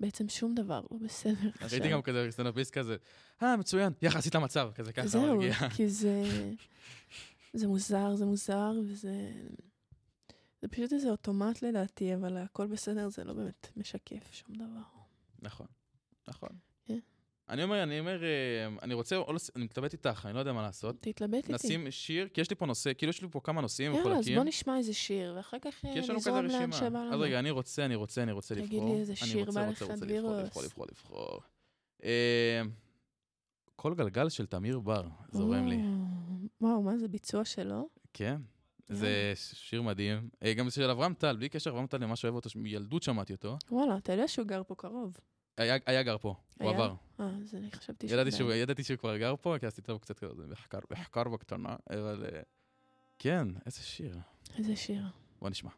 [0.00, 1.68] בעצם שום דבר לא בסדר עכשיו.
[1.72, 2.96] ראיתי גם כזה סטנדאפיסט כזה,
[3.42, 5.40] אה, מצוין, יחסית למצב, כזה ככה זהו.
[5.76, 6.22] כי זה...
[7.52, 9.32] זה מוזר, זה מוזר, וזה...
[10.64, 14.80] זה פשוט איזה אוטומט לדעתי, אבל הכל בסדר זה לא באמת משקף שום דבר.
[15.42, 15.66] נכון,
[16.28, 16.48] נכון.
[16.84, 16.98] כן.
[17.48, 18.28] אני אומר, אני אומר, אה,
[18.82, 19.16] אני רוצה,
[19.56, 20.96] אני מתלבט איתך, אני לא יודע מה לעשות.
[21.00, 21.52] תתלבט איתי.
[21.52, 24.10] נשים שיר, כי יש לי פה נושא, כאילו יש לי פה כמה נושאים יאללה, אז
[24.12, 24.36] מחולקים.
[24.36, 26.72] בוא נשמע איזה שיר, ואחר כך נזרום לאן.
[26.72, 27.14] שבא לנו.
[27.14, 28.94] אז רגע, אני רוצה, אני רוצה, אני רוצה תגיד לבחור.
[28.94, 30.44] לי איזה אני שיר רוצה, בא רוצה, לך, רוצה לבחור, דבירוס.
[30.44, 31.40] לבחור, לבחור, לבחור.
[32.04, 32.62] אה,
[33.76, 35.76] כל גלגל של תמיר בר, זורם לי.
[35.76, 35.82] או,
[36.60, 37.88] וואו, מה זה ביצוע שלו?
[38.12, 38.40] כן.
[38.88, 40.28] זה שיר מדהים.
[40.42, 43.02] אה, גם זה של אברהם טל, בלי קשר, אברהם טל, אני ממש אוהב אותו, מילדות
[43.02, 43.58] שמעתי אותו.
[43.70, 45.16] וואלה, אתה יודע שהוא גר פה קרוב.
[45.56, 46.78] היה היה גר פה, הוא היה?
[46.78, 46.94] עבר.
[47.20, 50.18] אה, אז אני חשבתי ידעתי שהוא, ידעתי שהוא כבר גר פה, כי עשיתי לו קצת
[50.18, 52.40] כזה מחקר, מחקר בקטנה, אבל אה,
[53.18, 54.18] כן, איזה שיר.
[54.58, 55.02] איזה שיר.
[55.40, 55.70] בוא נשמע.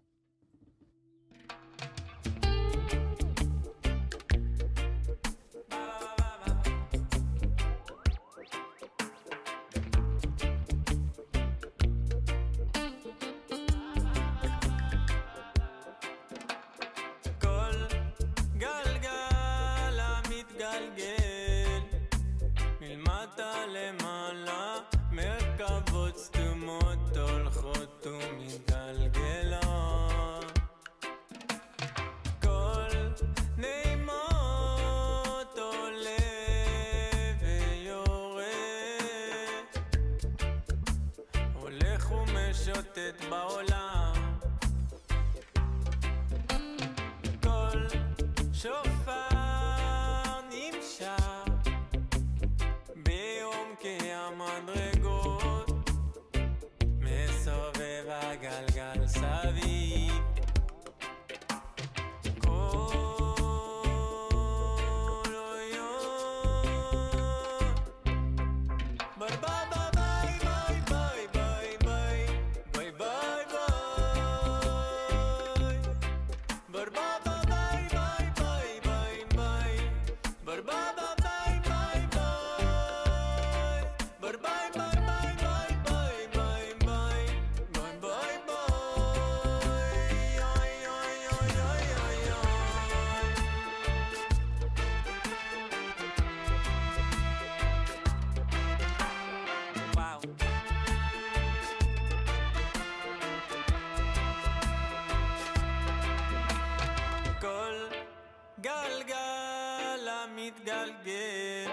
[110.46, 111.70] גלגל המתגלגל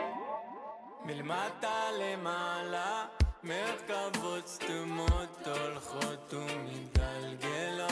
[1.06, 3.06] מלמטה למעלה
[3.44, 7.84] מרכבות סתומות הולכות ומתגלגלות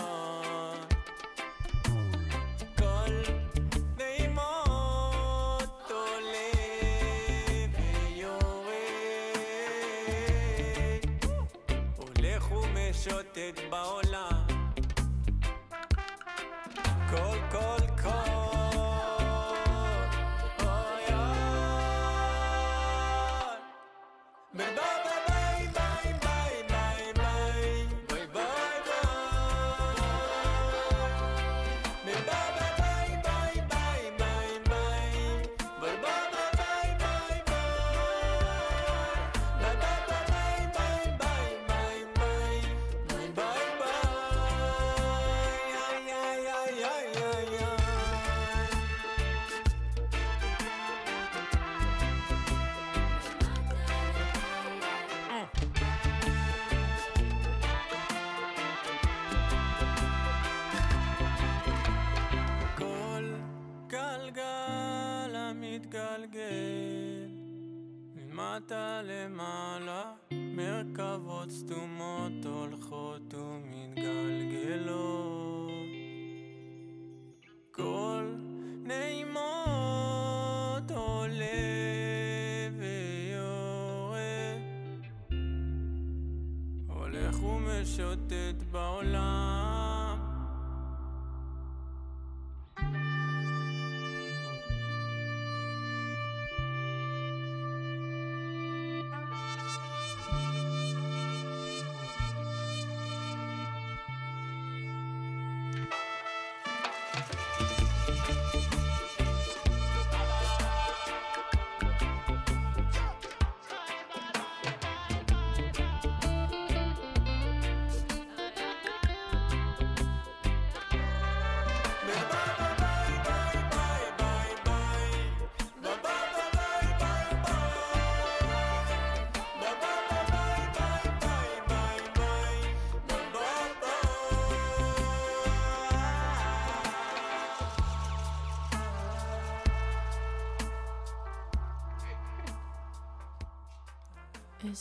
[68.71, 69.90] אתה למעלה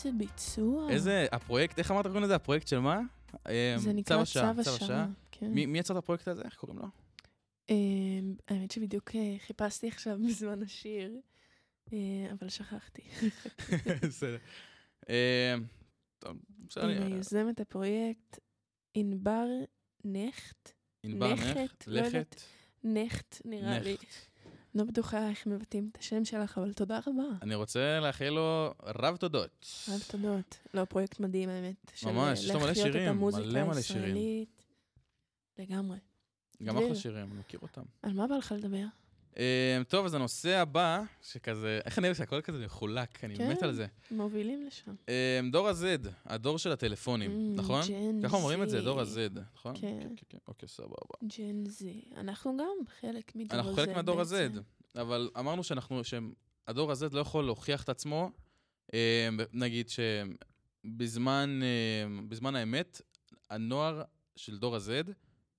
[0.07, 0.91] איזה ביצוע.
[0.91, 2.35] איזה, הפרויקט, איך אמרת קוראים לזה?
[2.35, 3.01] הפרויקט של מה?
[3.47, 5.07] אה, זה נקרא צו השעה, השעה.
[5.31, 5.53] כן.
[5.53, 6.43] מי יצר את הפרויקט הזה?
[6.43, 6.87] איך קוראים לו?
[7.71, 11.17] אמ, האמת שבדיוק אה, חיפשתי עכשיו בזמן השיר,
[11.93, 11.99] אה,
[12.33, 13.03] אבל שכחתי.
[14.09, 14.37] בסדר.
[16.69, 16.85] בסדר.
[16.85, 18.39] הנה, יוזמת הפרויקט
[18.95, 19.47] ענבר
[20.05, 22.01] נכט, ענבר נכט, לא.
[22.01, 22.41] לכת,
[22.85, 23.97] נכט נראה לי.
[24.75, 27.29] לא בטוחה איך מבטאים את השם שלך, אבל תודה רבה.
[27.43, 29.67] אני רוצה לאחל לו רב תודות.
[29.89, 30.59] רב תודות.
[30.75, 31.93] לא, פרויקט מדהים, האמת.
[32.03, 34.45] ממש, יש לו מלא שירים, מלא מלא שירים.
[35.59, 35.99] לגמרי.
[36.63, 37.83] גם אחלה שירים, אני מכיר אותם.
[38.03, 38.85] על מה בא לך לדבר?
[39.37, 39.43] אמ,
[39.89, 43.51] טוב, אז הנושא הבא, שכזה, איך אני אוהב שהכל כזה מחולק, אני כן.
[43.51, 43.87] מת על זה.
[44.11, 44.95] מובילים לשם.
[45.41, 47.83] אמ, דור ה-Z, הדור של הטלפונים, Mm, נכון?
[47.89, 48.83] ג'ן ככה אומרים את זה, Z.
[48.85, 49.75] דור ה-Z, נכון?
[49.81, 49.81] כן.
[50.17, 50.95] כן, כן, אוקיי, סבבה.
[51.39, 52.03] ג'ן זי.
[52.17, 54.21] אנחנו גם חלק מדור אנחנו הזה חלק מהדור.
[54.21, 54.35] ה-Z,
[55.01, 58.31] אבל אמרנו שאנחנו, שהדור ה-Z לא יכול להוכיח את עצמו,
[58.93, 58.99] אמ,
[59.53, 59.87] נגיד
[60.85, 63.01] שבזמן אמ, בזמן האמת,
[63.51, 64.03] הנוער
[64.37, 65.11] של דור ה-Z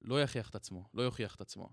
[0.02, 1.70] לא יכריח את עצמו, לא יוכיח את עצמו.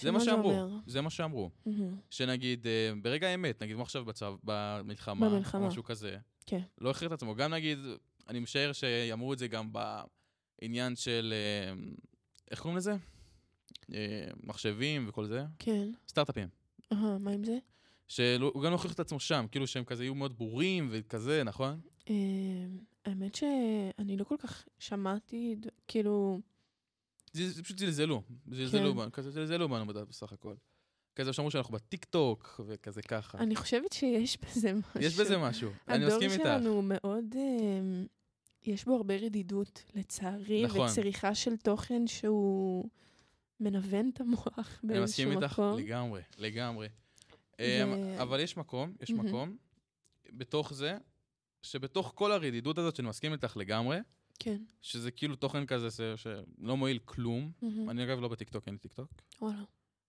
[0.00, 0.76] זה מה שאמרו, אומר?
[0.86, 1.50] זה מה שאמרו.
[1.66, 1.96] מהמם.
[2.10, 5.62] שנגיד, אה, ברגע האמת, נגיד כמו עכשיו בצו, במלחמה, במלחמה.
[5.62, 6.60] או משהו כזה, כן.
[6.80, 7.34] לא הכריח את עצמו.
[7.34, 7.78] גם נגיד,
[8.28, 11.74] אני משער שאמרו את זה גם בעניין של, אה,
[12.50, 12.96] איך קוראים לזה?
[13.92, 15.90] אה, מחשבים וכל זה, כן.
[16.08, 16.48] סטארט-אפים.
[16.92, 17.58] אהה, מה עם זה?
[18.08, 21.80] שהוא גם לא הוכיח את עצמו שם, כאילו שהם כזה יהיו מאוד ברורים וכזה, נכון?
[23.04, 25.56] האמת שאני לא כל כך שמעתי,
[25.88, 26.40] כאילו,
[27.36, 28.22] זה, פשוט זלזלו,
[28.52, 28.98] זלזלו כן.
[28.98, 30.54] בנו, כזה זלזלו בנו בסך הכל.
[31.16, 33.38] כזה שאמרו שאנחנו בטיק טוק וכזה ככה.
[33.38, 35.00] אני חושבת שיש בזה משהו.
[35.00, 36.42] יש בזה משהו, אני הדור מסכים איתך.
[36.42, 38.04] שלנו מאוד, אה,
[38.62, 40.88] יש בו הרבה רדידות, לצערי, נכון.
[40.88, 42.88] וצריכה של תוכן שהוא
[43.60, 45.78] מנוון את המוח אני באיזשהו מסכים איתך מקום.
[45.78, 46.88] לגמרי, לגמרי.
[47.60, 49.10] ו- אמ, אבל יש מקום, יש.
[49.10, 49.56] מקום,
[50.32, 50.98] בתוך זה,
[51.62, 53.98] שבתוך כל הרדידות הזאת, שאני מסכים איתך לגמרי,
[54.38, 54.62] כן.
[54.82, 57.52] שזה כאילו תוכן כזה ש- שלא מועיל כלום.
[57.62, 57.90] מהמם.
[57.90, 59.10] אני אגב לא בטיקטוק, אין לי טיקטוק.
[59.40, 59.62] וואלה.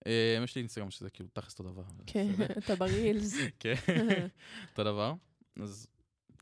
[0.05, 0.11] אמ,
[0.43, 1.83] יש לי אינסטגרם שזה כאילו תכלס אותו דבר.
[2.05, 2.31] כן.
[2.57, 3.33] אתה ברילס.
[3.59, 3.73] כן,
[4.71, 5.13] אותו דבר.
[5.61, 5.87] אז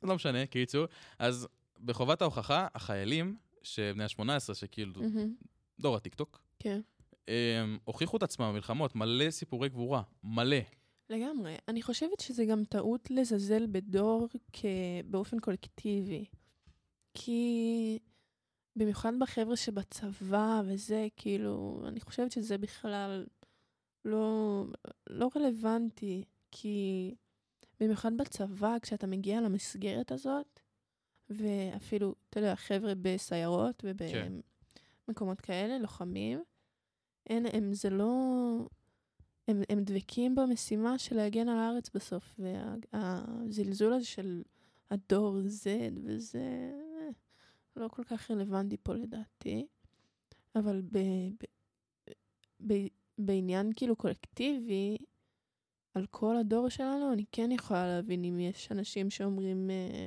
[0.03, 0.85] לא משנה, קיצור.
[1.19, 1.47] אז
[1.85, 5.35] בחובת ההוכחה, החיילים, שבני ה-18, שכאילו מהמם.
[5.79, 6.81] דור הטיקטוק, כן.
[7.27, 10.57] הם הוכיחו את עצמם במלחמות, מלא סיפורי גבורה, מלא.
[11.09, 11.55] לגמרי.
[11.67, 14.65] אני חושבת שזה גם טעות לזלזל בדור כ...
[15.05, 16.25] באופן קולקטיבי.
[17.15, 17.99] כי
[18.75, 23.25] במיוחד בחבר'ה שבצבא וזה, כאילו, אני חושבת שזה בכלל
[24.05, 24.63] לא,
[25.09, 26.23] לא רלוונטי.
[26.51, 27.15] כי
[27.79, 30.59] במיוחד בצבא, כשאתה מגיע למסגרת הזאת,
[31.29, 34.33] ואפילו, אתה יודע, חבר'ה בסיירות כן.
[35.07, 36.43] ובמקומות כאלה, לוחמים,
[37.29, 38.15] אין, הם, זה לא...
[39.47, 44.43] הם, הם דבקים במשימה של להגן על הארץ בסוף, והזלזול הזה של
[44.91, 45.67] הדור Z
[46.03, 46.71] וזה
[47.75, 49.67] לא כל כך רלוונטי פה לדעתי,
[50.55, 50.97] אבל ב,
[51.39, 51.43] ב,
[52.67, 54.97] ב, בעניין כאילו קולקטיבי,
[55.93, 60.05] על כל הדור שלנו, אני כן יכולה להבין אם יש אנשים שאומרים, אה,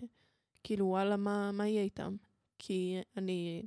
[0.64, 2.16] כאילו, וואלה, מה, מה יהיה איתם?
[2.58, 3.62] כי אני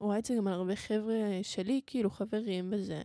[0.00, 3.02] רואה את זה גם על הרבה חבר'ה שלי, כאילו, חברים וזה.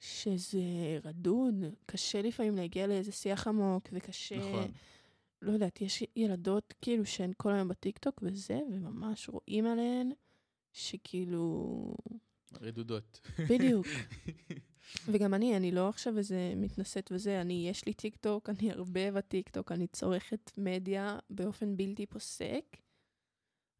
[0.00, 0.60] שזה
[1.04, 1.54] רדוד,
[1.86, 4.38] קשה לפעמים להגיע לאיזה שיח עמוק, וקשה...
[4.38, 4.70] נכון.
[5.42, 10.12] לא יודעת, יש ילדות כאילו שהן כל היום בטיקטוק וזה, וממש רואים עליהן
[10.72, 11.94] שכאילו...
[12.60, 13.20] רדודות.
[13.48, 13.86] בדיוק.
[15.08, 19.72] וגם אני, אני לא עכשיו איזה מתנשאת וזה, אני, יש לי טיקטוק, אני הרבה בטיקטוק,
[19.72, 22.76] אני צורכת מדיה באופן בלתי פוסק,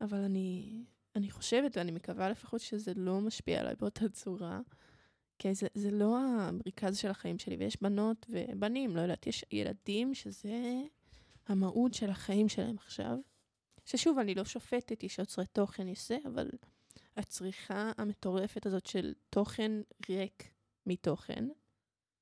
[0.01, 0.85] אבל אני,
[1.17, 4.61] אני חושבת, ואני מקווה לפחות שזה לא משפיע עליי באותה צורה,
[5.39, 10.15] כי זה, זה לא המרכז של החיים שלי, ויש בנות ובנים, לא יודעת, יש ילדים
[10.15, 10.83] שזה
[11.49, 13.17] המהות של החיים שלהם עכשיו.
[13.85, 16.51] ששוב, אני לא שופטת, יש יוצרי תוכן, יש זה, אבל
[17.17, 19.73] הצריכה המטורפת הזאת של תוכן
[20.09, 20.51] ריק
[20.87, 21.49] מתוכן,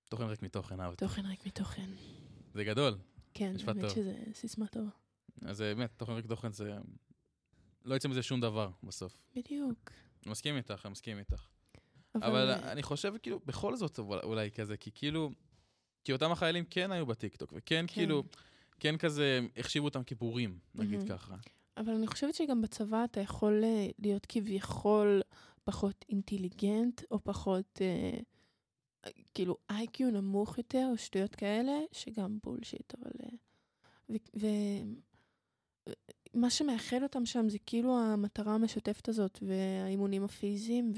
[0.09, 1.05] תוכן ריק מתוכן, אהבתי.
[1.05, 1.91] תוכן ריק מתוכן.
[2.55, 2.99] זה גדול.
[3.35, 3.91] כן, האמת.
[3.91, 4.91] שזה סיסמה טובה.
[5.43, 6.79] אז אה, באמת, תוכן ריק מתוכן זה...
[7.85, 9.19] לא יצא מזה שום דבר בסוף.
[9.35, 9.91] בדיוק.
[10.25, 11.47] אני מסכים איתך, אני מסכים איתך.
[12.15, 15.31] אבל אני חושב, כאילו, בכל זאת אולי- אולי כזה, כי כאילו...
[16.05, 17.95] כי אותם החיילים כן היו בטיקטוק, וכן כן.
[17.95, 18.23] כאילו...
[18.81, 21.09] כן כזה, החשיבו אותם כבורים, נגיד מהמם.
[21.09, 21.37] ככה.
[21.77, 25.23] אבל אני חושבת שגם בצבא אתה יכול אה, להיות כביכול
[25.65, 28.19] פחות אינטליגנט, או פחות, אה,
[29.35, 33.11] כאילו, איי-קיו נמוך יותר, או שטויות כאלה, שגם בולשיט, אבל...
[33.23, 33.29] אה,
[36.35, 40.93] ומה שמאחד אותם שם זה כאילו המטרה המשותפת הזאת, והאימונים הפיזיים,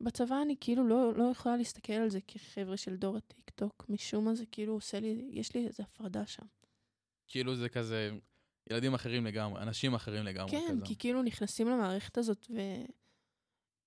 [0.00, 4.34] ובצבא אני כאילו לא, לא יכולה להסתכל על זה כחבר'ה של דור הטיקטוק, משום מה
[4.34, 6.46] זה כאילו עושה לי, יש לי איזו הפרדה שם.
[7.28, 8.10] כאילו זה כזה...
[8.70, 10.50] ילדים אחרים לגמרי, אנשים אחרים לגמרי.
[10.50, 10.84] כן, כזה.
[10.84, 12.60] כי כאילו נכנסים למערכת הזאת, ו...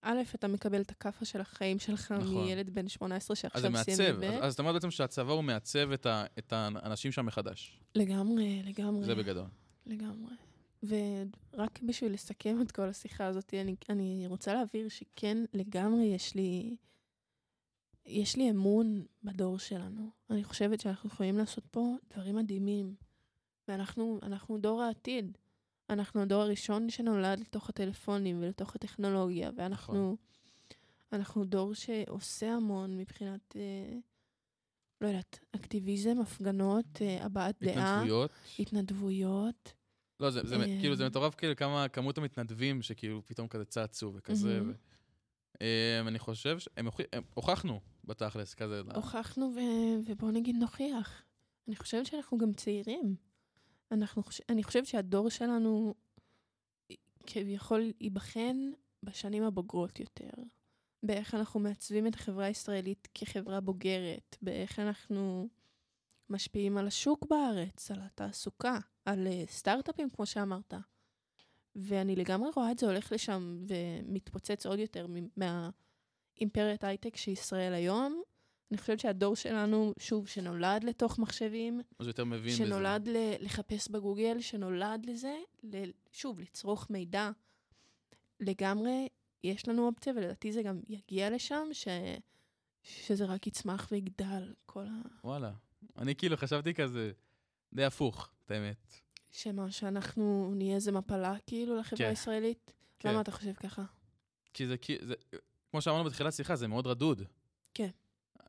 [0.01, 2.45] א', אתה מקבל את הכאפה של החיים שלך נכון.
[2.45, 4.23] מילד בן 18 אז זה שעכשיו סיים מעצב, י"ב.
[4.23, 7.79] אז, אז אתה אומר בעצם שהצבא הוא מעצב את, ה, את האנשים שם מחדש.
[7.95, 9.05] לגמרי, לגמרי.
[9.05, 9.45] זה בגדול.
[9.85, 10.35] לגמרי.
[10.83, 16.75] ורק בשביל לסכם את כל השיחה הזאת, אני, אני רוצה להבהיר שכן, לגמרי יש לי
[18.05, 20.09] יש לי אמון בדור שלנו.
[20.29, 22.95] אני חושבת שאנחנו יכולים לעשות פה דברים מדהימים.
[23.71, 25.37] ואנחנו אנחנו דור העתיד.
[25.89, 30.15] אנחנו הדור הראשון שנולד לתוך הטלפונים ולתוך הטכנולוגיה, ואנחנו נכון.
[31.13, 33.97] אנחנו דור שעושה המון מבחינת, אה,
[35.01, 38.31] לא יודעת, אקטיביזם, הפגנות, אה, הבעת דעה, התנדבויות.
[38.59, 39.73] התנדבויות.
[40.19, 40.77] לא, זה, זה, אה.
[40.81, 44.59] כאילו, זה מטורף כאילו כמה, כמות המתנדבים שכאילו פתאום כזה צצו וכזה.
[44.59, 44.69] מהמם.
[44.69, 44.91] ו...
[45.53, 46.99] Um, אני חושב שהם הוכ...
[47.13, 47.23] הם...
[47.33, 48.81] הוכחנו בתכלס כזה.
[48.95, 51.23] הוכחנו, ו- ובואו נגיד נוכיח.
[51.67, 53.15] אני חושבת שאנחנו גם צעירים.
[53.91, 54.21] אנחנו.
[54.49, 55.93] אני חושבת שהדור שלנו
[57.27, 58.71] כביכול ייבחן
[59.03, 60.29] בשנים הבוגרות יותר.
[61.03, 65.49] באיך אנחנו מעצבים את החברה הישראלית כחברה בוגרת, באיך אנחנו
[66.29, 70.73] משפיעים על השוק בארץ, על התעסוקה, על uh, סטארט-אפים, כמו שאמרת.
[71.75, 78.21] ואני לגמרי רואה את זה הולך לשם ומתפוצץ עוד יותר מהאימפריית הייטק שישראל היום.
[78.71, 84.41] אני חושבת שהדור שלנו, שוב, שנולד לתוך מחשבים, אז יותר מבין שנולד ל- לחפש בגוגל,
[84.41, 87.31] שנולד לזה, ל- שוב, לצרוך מידע.
[88.39, 89.07] לגמרי,
[89.43, 91.87] יש לנו אופציה, ולדעתי זה גם יגיע לשם, ש...
[92.83, 95.01] שזה רק יצמח ויגדל, כל ה...
[95.05, 95.15] בזה.
[95.23, 95.51] וואלה.
[95.97, 97.11] אני כאילו חשבתי כזה,
[97.73, 98.93] די הפוך, את האמת.
[99.31, 102.09] שמה, שאנחנו נהיה איזה מפלה, כאילו, לחברה כן.
[102.09, 102.73] הישראלית?
[102.99, 103.09] כן.
[103.09, 103.83] למה אתה חושב ככה?
[104.53, 105.13] כי זה, כי זה,
[105.71, 107.21] כמו שאמרנו בתחילת שיחה, זה מאוד רדוד.
[107.73, 107.89] כן.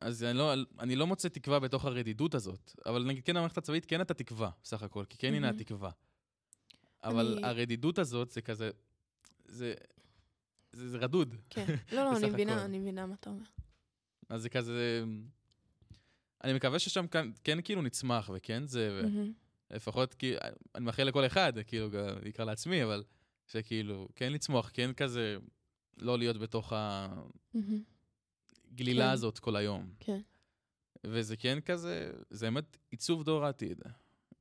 [0.03, 3.85] אז אני לא, אני לא מוצא תקווה בתוך הרדידות הזאת, אבל נגיד כן המערכת הצבאית
[3.85, 5.49] כן הייתה תקווה, בסך הכל, כי כן הנה.
[5.49, 5.91] התקווה.
[7.03, 8.69] אבל אני- הרדידות הזאת זה כזה,
[9.45, 9.73] זה,
[10.71, 11.35] זה, זה רדוד.
[11.49, 11.65] כן.
[11.91, 12.61] לא, לא, אני מבינה, הכל.
[12.61, 13.43] אני מבינה מה אתה אומר.
[14.29, 15.03] אז זה כזה...
[16.43, 19.01] אני מקווה ששם כאן, כן כאילו נצמח, וכן זה.
[19.71, 20.33] לפחות, כי
[20.75, 21.89] אני מאחל לכל אחד, כאילו,
[22.21, 23.03] בעיקר לעצמי, אבל
[23.47, 25.37] שכאילו, כן לצמוח, כן כזה,
[25.97, 27.83] לא להיות בתוך מהמם.
[28.73, 29.11] הגלילה כן.
[29.11, 29.93] הזאת כל היום.
[29.99, 30.21] כן.
[31.07, 33.81] וזה כן כזה, זה באמת עיצוב דור העתיד.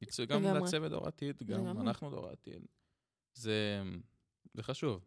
[0.00, 0.60] עיצוב, גם לגמרי.
[0.60, 1.82] לעצב את דור העתיד, גם לגמרי.
[1.88, 2.66] אנחנו דור העתיד.
[3.34, 3.82] זה,
[4.54, 5.04] זה חשוב.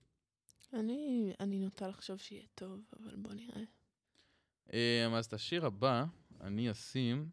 [0.74, 3.62] אני, אני נוטה לחשוב שיהיה טוב, אבל בוא נראה.
[4.74, 6.06] אמ, אז את השיר הבא,
[6.42, 7.30] אני אשים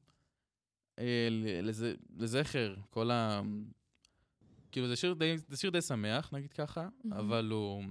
[0.98, 3.42] אה, ל- לז- לזכר כל ה...
[4.72, 7.12] כאילו, זה שיר די, זה שיר די שמח, נגיד ככה, מהמם.
[7.12, 7.84] אבל הוא,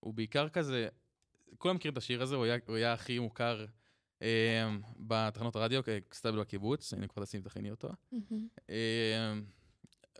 [0.00, 0.88] הוא בעיקר כזה...
[1.58, 3.66] כולם מכירים את השיר הזה, הוא היה, הוא היה הכי מוכר
[4.22, 7.88] אה, בתחנות הרדיו, כסטאבל בקיבוץ, הנה כבר תשים תכיני אותו.
[8.12, 8.48] מהמם.
[8.70, 9.32] אה,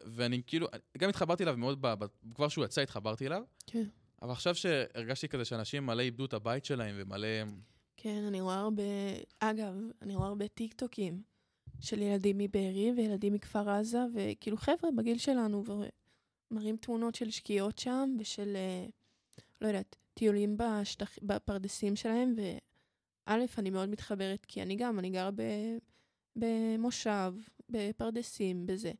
[0.05, 0.67] ואני כאילו,
[0.99, 3.85] גם התחברתי אליו מאוד, ב, ב, כבר שהוא יצא התחברתי אליו, כן.
[4.23, 7.29] אבל עכשיו שהרגשתי כזה שאנשים מלא איבדו את הבית שלהם ומלא...
[7.97, 8.83] כן, אני רואה הרבה,
[9.41, 11.23] אגב, אני רואה הרבה טיקטוקים
[11.81, 15.65] של ילדים מבארי וילדים מכפר עזה, וכאילו חבר'ה בגיל שלנו,
[16.51, 18.87] ומראים תמונות של שקיעות שם, ושל, אה,
[19.61, 25.31] לא יודעת, טיולים בשטח, בפרדסים שלהם, וא', אני מאוד מתחברת, כי אני גם, אני גרה
[25.31, 25.43] ב,
[26.37, 27.35] במושב,
[27.71, 28.93] בפרדסים, בזה.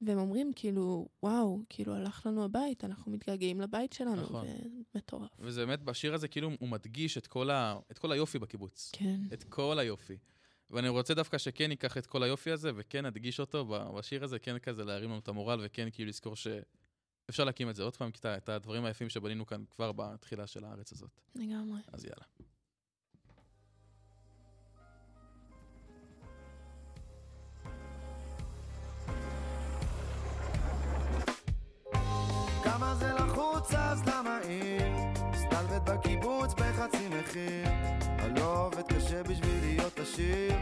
[0.00, 4.46] והם אומרים, כאילו, וואו, כאילו, הלך לנו הבית, אנחנו מתגעגעים לבית שלנו, נכון.
[4.94, 5.30] ומטורף.
[5.38, 8.90] וזה באמת, בשיר הזה כאילו הוא מדגיש את כל, ה, את כל היופי בקיבוץ.
[8.92, 9.20] כן.
[9.32, 10.16] את כל היופי.
[10.70, 14.58] ואני רוצה דווקא שכן ייקח את כל היופי הזה, וכן נדגיש אותו בשיר הזה, כן
[14.58, 16.36] כזה להרים לנו את המורל, וכן כאילו לזכור
[17.26, 20.64] שאפשר להקים את זה עוד פעם, כי את הדברים היפים שבנינו כאן כבר בתחילה של
[20.64, 21.10] הארץ הזאת.
[21.34, 21.80] לגמרי.
[21.92, 22.24] אז יאללה.
[32.64, 34.82] כמה זה לחוץ אז למה עיר?
[35.32, 37.68] מסתלבט בקיבוץ בחצי מחיר
[38.18, 40.52] אני לא עובד קשה בשביל להיות עשיר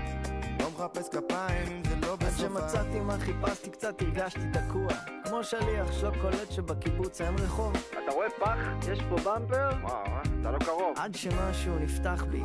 [0.75, 4.89] מחפש כפיים אם זה לא עד בסוף שמצאתי מה חיפשתי קצת הרגשתי תקוע.
[5.25, 7.73] כמו שליח שלא קולט שבקיבוץ אין רחוב.
[7.73, 8.59] אתה רואה פח?
[8.93, 9.71] יש פה במפר?
[9.83, 10.05] וואו,
[10.41, 10.95] אתה לא קרוב.
[10.97, 12.43] עד שמשהו נפתח בי.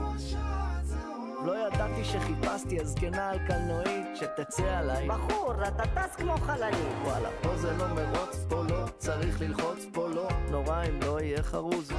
[1.46, 5.08] לא ידעתי שחיפשתי הזקנה על קלנועית שתצא עליי.
[5.08, 6.88] בחור, אתה טס כמו חללית.
[7.04, 10.28] וואלה, פה זה לא מרוץ, פה לא צריך ללחוץ, פה לא.
[10.52, 11.92] נורא אם לא יהיה חרוז.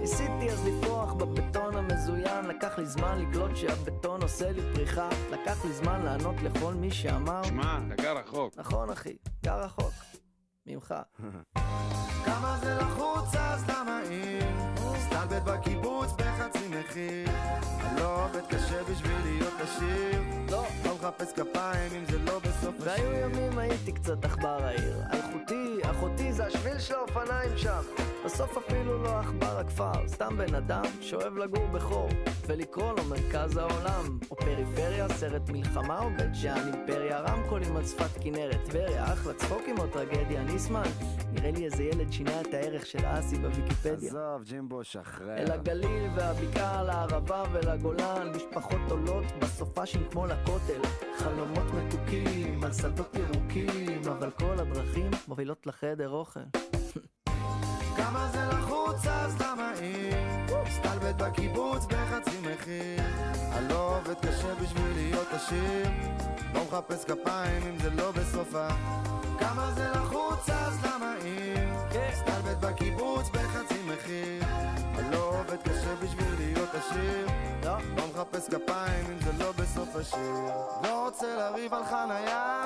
[0.00, 1.65] ניסיתי אז לפרוח בבטון
[2.08, 5.08] המזוין לקח לי זמן לגלות שהבטון עושה לי פריחה.
[5.30, 8.54] לקח לי זמן לענות לכל מי שאמר שמע, אתה גר רחוק.
[8.56, 9.92] נכון אחי, גר רחוק
[10.66, 10.94] ממך.
[12.26, 14.44] כמה זה לחוץ אז למה עיר?
[14.96, 17.28] מסתלבט בקיבוץ בחצי מחיר.
[17.80, 20.22] אני לא עובד קשה בשביל להיות עשיר.
[20.50, 20.64] לא.
[20.84, 25.02] לא מחפש כפיים אם זה לא בסוף והיו השיר ימים הייתי קצת עכבר העיר.
[25.12, 27.82] אלחוטי, אחותי זה השביל של האופניים שם.
[28.26, 32.08] בסוף אפילו לא עכבר הכפר, סתם בן אדם שאוהב לגור בחור,
[32.46, 38.22] ולקרוא לו מרכז העולם, או פריפריה, סרט מלחמה או בית שאן, אימפריה, רמקולים על שפת
[38.22, 40.82] כנרת, טבריה, אחלה צחוקים או טרגדיה, ניסמן,
[41.32, 44.08] נראה לי איזה ילד שינה את הערך של אסי בוויקיפדיה.
[44.10, 45.36] עזוב, ג'ימבו, שחרר.
[45.36, 50.80] אל הגליל והבקעה, לערבה ולגולן, משפחות עולות בסופאשים כמו לכותל,
[51.18, 56.40] חלומות מתוקים על שדות ירוקים, אבל כל הדרכים מובילות לחדר אוכל.
[58.16, 63.00] כמה זה לחוץ אז למה אם סטלבט בקיבוץ בחצי מחיר.
[63.52, 65.86] אני לא עובד קשה בשביל להיות עשיר.
[66.54, 68.68] לא מחפש כפיים אם זה לא בסופה.
[69.38, 71.74] כמה זה לחוץ אז למה אם
[72.14, 74.44] סטלבט בקיבוץ בחצי מחיר.
[74.98, 77.26] אני לא עובד קשה בשביל להיות עשיר.
[77.64, 80.34] לא מחפש כפיים אם זה לא בסוף השיר.
[80.82, 82.64] לא רוצה לריב על חנייה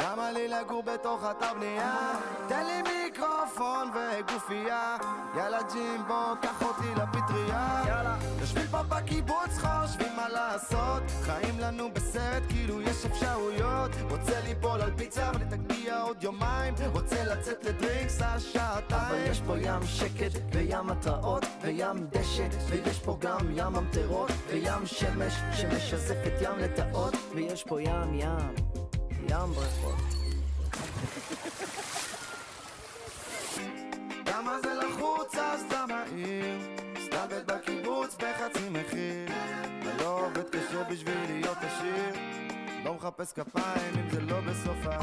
[0.00, 2.12] למה לי לגור בתוך אתר בנייה?
[2.48, 4.96] תן לי מיקרופון וגופייה.
[5.36, 7.82] יאללה ג'ימבו, קח אותי לפטריה.
[7.86, 8.16] יאללה.
[8.40, 11.02] יושבים פה בקיבוץ חושבים מה לעשות.
[11.22, 13.90] חיים לנו בסרט כאילו יש אפשרויות.
[14.10, 16.74] רוצה ליפול על פיצה ולתגביע עוד יומיים.
[16.92, 19.02] רוצה לצאת לדרינקס השעתיים.
[19.08, 24.86] אבל יש פה ים שקט וים התרעות וים דשא ויש פה גם ים ממטרות וים
[24.86, 28.85] שמש שמשזף את ים לטאות ויש פה ים ים
[29.28, 29.94] ים בריכות
[34.26, 36.58] כמה זה לחוץ אז למה עיר?
[37.06, 39.28] סטלבט בקיבוץ בחצי מחיר
[39.82, 42.14] אני לא עובד קשה בשביל להיות עשיר
[42.84, 44.98] לא מחפש כפיים אם זה לא בסופה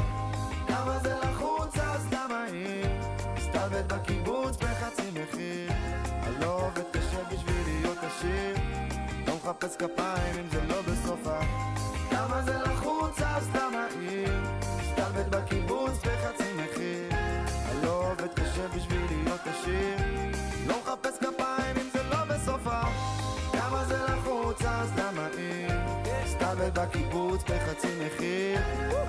[0.68, 2.86] כמה זה לחוץ אז למה עיר?
[3.38, 5.72] סטלבט בקיבוץ בחצי מחיר
[6.40, 8.56] לא עובד קשה בשביל להיות עשיר
[9.26, 11.38] לא מחפש כפיים אם זה לא בסופה
[12.10, 12.83] כמה זה לחוץ
[13.22, 14.32] אז למה עיר?
[14.92, 17.08] סטלבט בקיבוץ בחצי מחיר.
[17.70, 19.96] אני לא עובד קשה בשביל להיות עשיר.
[20.66, 22.80] לא מחפש כפיים אם זה לא בסופה.
[23.52, 25.70] כמה זה לחוץ אז למה עיר?
[26.26, 28.60] סטלבט בקיבוץ בחצי מחיר.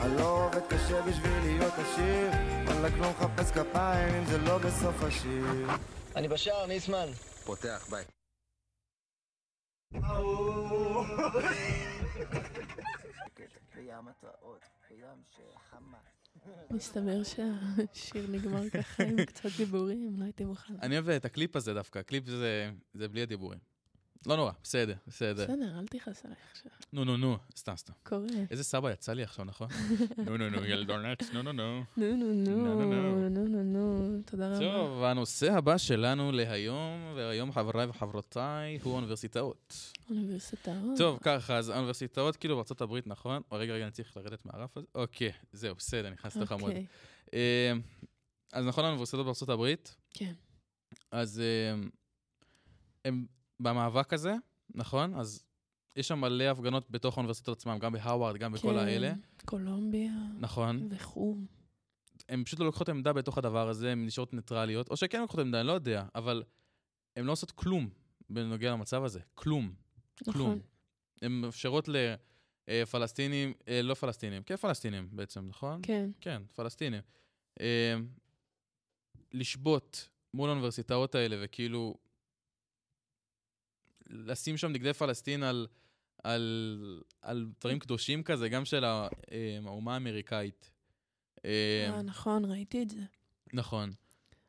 [0.01, 2.31] אני לא עובד קשה בשביל להיות עשיר.
[2.65, 5.67] וואלכ לא מחפש כפיים אם זה לא בסוף השיר.
[6.15, 7.07] אני בשער ניסמן.
[7.45, 8.03] פותח ביי
[13.95, 15.97] וים התרעות וים שחמה
[16.71, 20.73] מסתבר שהשיר נגמר ככה עם קצת דיבורים, לא הייתי מוכן.
[20.81, 23.59] אני אוהב את הקליפ הזה דווקא, הקליפ זה, זה בלי הדיבורים.
[24.27, 25.43] לא נורא, בסדר, בסדר.
[25.43, 26.71] בסדר, אל תכעס עליי עכשיו.
[26.93, 27.93] נו, נו, נו, סתם, סתם.
[28.03, 28.27] קורה.
[28.51, 29.67] איזה סבא יצא לי עכשיו, נכון?
[30.17, 31.83] נו, נו, נו, ילדונת, נו, נו, נו.
[31.97, 34.59] נו, נו, נו, נו, נו, נו, תודה רבה.
[34.59, 39.93] טוב, הנושא הבא שלנו להיום, והיום חבריי וחברותיי, הוא אוניברסיטאות.
[40.09, 40.97] אוניברסיטאות.
[40.97, 43.41] טוב, ככה, אז האוניברסיטאות כאילו בארצות הברית, נכון?
[43.51, 44.87] רגע, רגע, אני צריך לרדת מהרף הזה.
[44.95, 46.71] אוקיי, זהו, בסדר, נכנס לך מאוד.
[48.53, 49.95] אז נכון, האוניברסיטאות בארצות הברית?
[50.13, 50.33] כן.
[51.11, 51.41] אז...
[53.05, 53.25] הם,
[53.59, 54.35] במאבק הזה,
[54.75, 55.13] נכון?
[55.13, 55.43] אז
[55.95, 59.13] יש שם מלא הפגנות בתוך האוניברסיטאות עצמם, גם בהאווארד, גם בכל כן, האלה.
[59.45, 60.87] קולומביה נכון.
[60.91, 61.37] וכו'.
[62.29, 65.59] הן פשוט לא לוקחות עמדה בתוך הדבר הזה, הן נשארות ניטרליות, או שכן לוקחות עמדה,
[65.59, 66.43] אני לא יודע, אבל
[67.15, 67.89] הן לא עושות כלום
[68.29, 69.19] בנוגע למצב הזה.
[69.35, 69.73] כלום.
[70.23, 70.47] כלום.
[70.47, 70.59] נכון.
[71.21, 71.89] הן מאפשרות
[72.67, 73.53] לפלסטינים,
[73.83, 75.79] לא פלסטינים, כן פלסטינים בעצם, נכון?
[75.83, 76.09] כן.
[76.21, 77.01] כן, פלסטינים.
[77.59, 77.95] אה,
[79.33, 81.97] לשבות מול האוניברסיטאות האלה וכאילו
[84.09, 85.67] לשים שם דגלי פלסטין על,
[86.23, 89.07] על, על דברים קדושים כזה, גם של אה,
[89.65, 90.71] האומה האמריקאית.
[91.45, 93.01] אה, אה, נכון, ראיתי את זה.
[93.53, 93.91] נכון.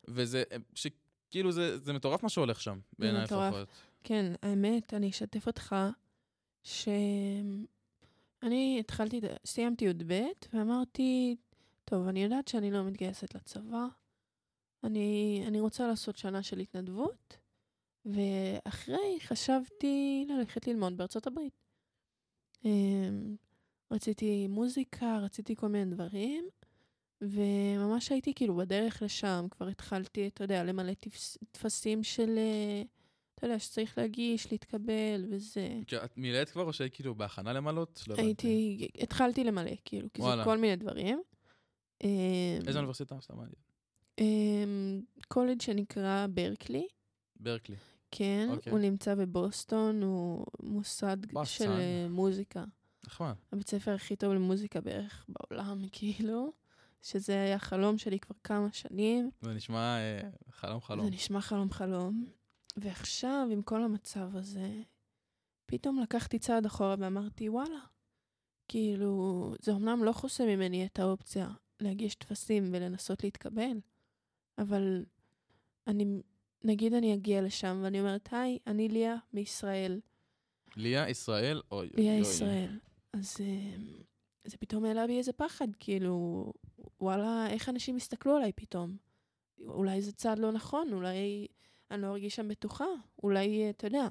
[0.09, 0.43] וזה,
[0.75, 3.25] שכאילו זה, זה מטורף מה שהולך שם, בעיניי.
[3.25, 3.69] לפחות.
[4.05, 5.77] כן, האמת, אני אשתף אותך
[6.63, 7.67] שאני
[8.81, 11.37] התחלתי, סיימתי י"ב, ואמרתי,
[11.85, 13.87] טוב, אני יודעת שאני לא מתגייסת לצבא,
[14.85, 17.37] אני, אני רוצה לעשות שנה של התנדבות,
[18.07, 21.63] ואחרי חשבתי ללכת ללמוד בארצות הברית.
[22.65, 23.37] אמ,
[23.91, 26.45] רציתי מוזיקה, רציתי כל מיני דברים,
[27.21, 32.83] וממש הייתי כאילו בדרך לשם, כבר התחלתי, אתה יודע, למלא טפס- טפסים של, אה,
[33.35, 35.69] אתה יודע, שצריך להגיש, להתקבל וזה.
[35.87, 38.03] כי את מילאת כבר, או שהיית כאילו בהכנה למלות?
[38.09, 38.15] לא.
[38.19, 40.45] הייתי, התחלתי למלא, כאילו, כי זה.
[40.45, 41.23] כל מיני דברים.
[42.05, 42.09] אמ,
[42.67, 43.17] איזה אוניברסיטה?
[43.21, 43.55] סתם מעניין.
[44.19, 46.87] אמ, קולג' שנקרא ברקלי,
[47.41, 47.77] ברקלי.
[48.11, 48.73] כן, אוקיי.
[48.73, 51.67] הוא נמצא בבוסטון, הוא מוסד בוסטון.
[51.67, 52.65] של אה, מוזיקה.
[53.07, 53.35] נחמד.
[53.53, 56.53] הבית ספר הכי טוב למוזיקה בערך בעולם, כאילו,
[57.03, 59.31] שזה היה חלום שלי כבר כמה שנים.
[59.43, 61.05] זה נשמע אה, חלום חלום.
[61.05, 62.25] זה נשמע חלום חלום.
[62.77, 64.83] ועכשיו, עם כל המצב הזה,
[65.67, 67.81] פתאום לקחתי צעד אחורה ואמרתי, וואלה,
[68.69, 71.49] כאילו, זה אמנם לא חוסם ממני את האופציה
[71.81, 73.81] להגיש טפסים ולנסות להתקבל,
[74.59, 75.05] אבל
[75.87, 76.23] אני,
[76.65, 80.01] נגיד אני אגיע לשם ואני אומרת, היי, אני ליה מישראל.
[80.77, 81.91] ליה ישראל, אוי.
[81.95, 82.21] ליה אוי.
[82.21, 82.79] ישראל.
[83.13, 83.77] אז אה,
[84.45, 86.53] זה פתאום העלה בי איזה פחד, כאילו,
[87.01, 88.97] וואלה, איך אנשים יסתכלו עליי פתאום?
[89.67, 91.47] אולי זה צעד לא נכון, אולי
[91.91, 92.85] אני לא ארגיש שם בטוחה,
[93.23, 94.09] אולי, אתה יודע,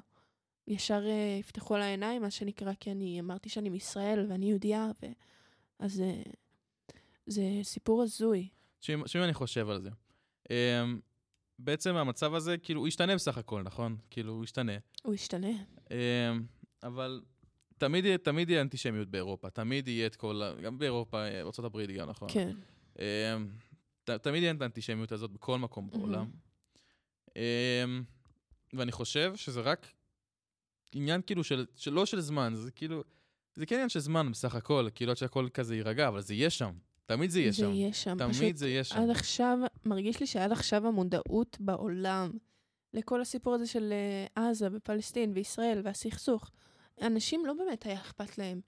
[0.68, 5.06] ישר אה, יפתחו עליי עיניים, מה שנקרא, כי אני אמרתי שאני מישראל ואני יהודייה, ו...
[5.80, 6.22] אז אה,
[7.26, 8.50] זה סיפור הזוי.
[9.20, 9.90] מה אני חושב על זה.
[11.60, 13.98] בעצם המצב הזה, כאילו, הוא ישתנה בסך הכל, נכון?
[14.10, 14.72] כאילו, הוא ישתנה.
[15.04, 15.48] הוא ישתנה.
[15.92, 16.44] אמ,
[16.84, 17.22] אבל
[17.78, 22.30] תמיד תמיד יהיה אנטישמיות באירופה, תמיד יהיה את כל, גם באירופה, ארה"ב גם, נכון?
[22.32, 22.56] כן.
[23.00, 23.04] אמ,
[24.04, 26.00] ת- תמיד יהיה את האנטישמיות הזאת בכל מקום מהמם.
[26.06, 26.32] בעולם.
[27.36, 28.04] אמ,
[28.74, 29.88] ואני חושב שזה רק
[30.96, 33.04] עניין כאילו של, של לא של זמן, זה כאילו,
[33.56, 36.50] זה כן עניין של זמן בסך הכל, כאילו עד שהכל כזה יירגע, אבל זה יהיה
[36.50, 36.72] שם.
[37.06, 37.74] תמיד זה יהיה זה שם.
[37.74, 38.18] יהיה שם.
[38.18, 39.00] תמיד פשוט זה יהיה שם.
[39.00, 42.32] עד עכשיו, מרגיש לי שעד עכשיו המודעות בעולם
[42.94, 43.94] לכל הסיפור הזה של
[44.36, 46.52] אה, עזה ופלסטין וישראל והסכסוך,
[47.02, 48.62] אנשים לא באמת היה אכפת להם.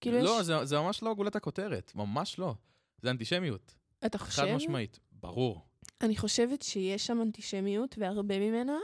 [0.00, 0.46] כאילו לא, יש...
[0.46, 2.54] זה, זה ממש לא גולת הכותרת, ממש לא.
[3.02, 3.74] זה אנטישמיות,
[4.06, 4.42] אתה חושב?
[4.42, 5.66] חד משמעית, ברור.
[6.00, 8.78] אני חושבת שיש שם אנטישמיות, והרבה ממנה,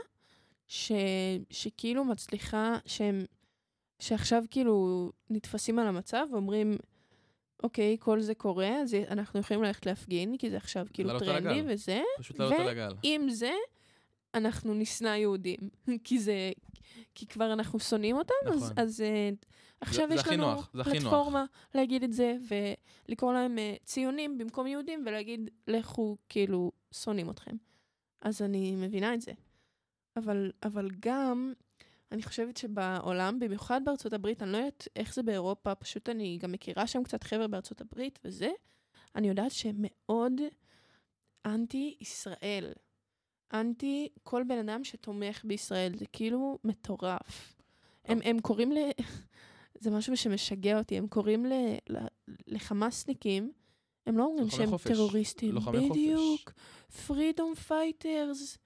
[0.67, 0.91] ש...
[1.49, 3.25] שכאילו מצליחה, שהם...
[3.99, 6.77] שעכשיו כאילו נתפסים על המצב ואומרים,
[7.63, 11.61] אוקיי, כל זה קורה, אז אנחנו יכולים ללכת להפגין, כי זה עכשיו כאילו טרנדי.
[11.65, 12.95] וזה, פשוט לעלות על הגל.
[13.03, 13.51] עם זה,
[14.33, 15.59] אנחנו נשנא יהודים.
[16.05, 16.51] כי זה...
[17.15, 18.73] כי כבר אנחנו שונאים אותם, אז, נכון.
[18.77, 19.45] אז uh,
[19.81, 20.83] עכשיו זה יש לנו נוח, זה.
[20.83, 21.45] פלטפורמה
[21.75, 22.35] להגיד את זה,
[23.07, 27.55] ולקרוא להם uh, ציונים במקום יהודים, ולהגיד, לכו, כאילו, שונאים אתכם.
[28.21, 29.31] אז אני מבינה את זה.
[30.17, 31.53] אבל, אבל גם,
[32.13, 36.51] אני חושבת שבעולם, במיוחד בארצות הברית, אני לא יודעת איך זה באירופה, פשוט אני גם
[36.51, 38.49] מכירה שם קצת חבר'ה בארצות הברית וזה,
[39.15, 40.33] אני יודעת שהם מאוד
[41.45, 42.73] אנטי-ישראל.
[43.53, 47.55] אנטי כל בן אדם שתומך בישראל, זה כאילו מטורף.
[48.05, 48.77] הם, הם קוראים ל...
[49.81, 51.53] זה משהו שמשגע אותי, הם קוראים ל...
[52.47, 53.51] לחמאסניקים,
[54.05, 54.91] הם לא אומרים שהם חופש.
[54.91, 55.55] טרוריסטים.
[55.55, 56.51] בדיוק.
[57.07, 58.57] freedom fighters,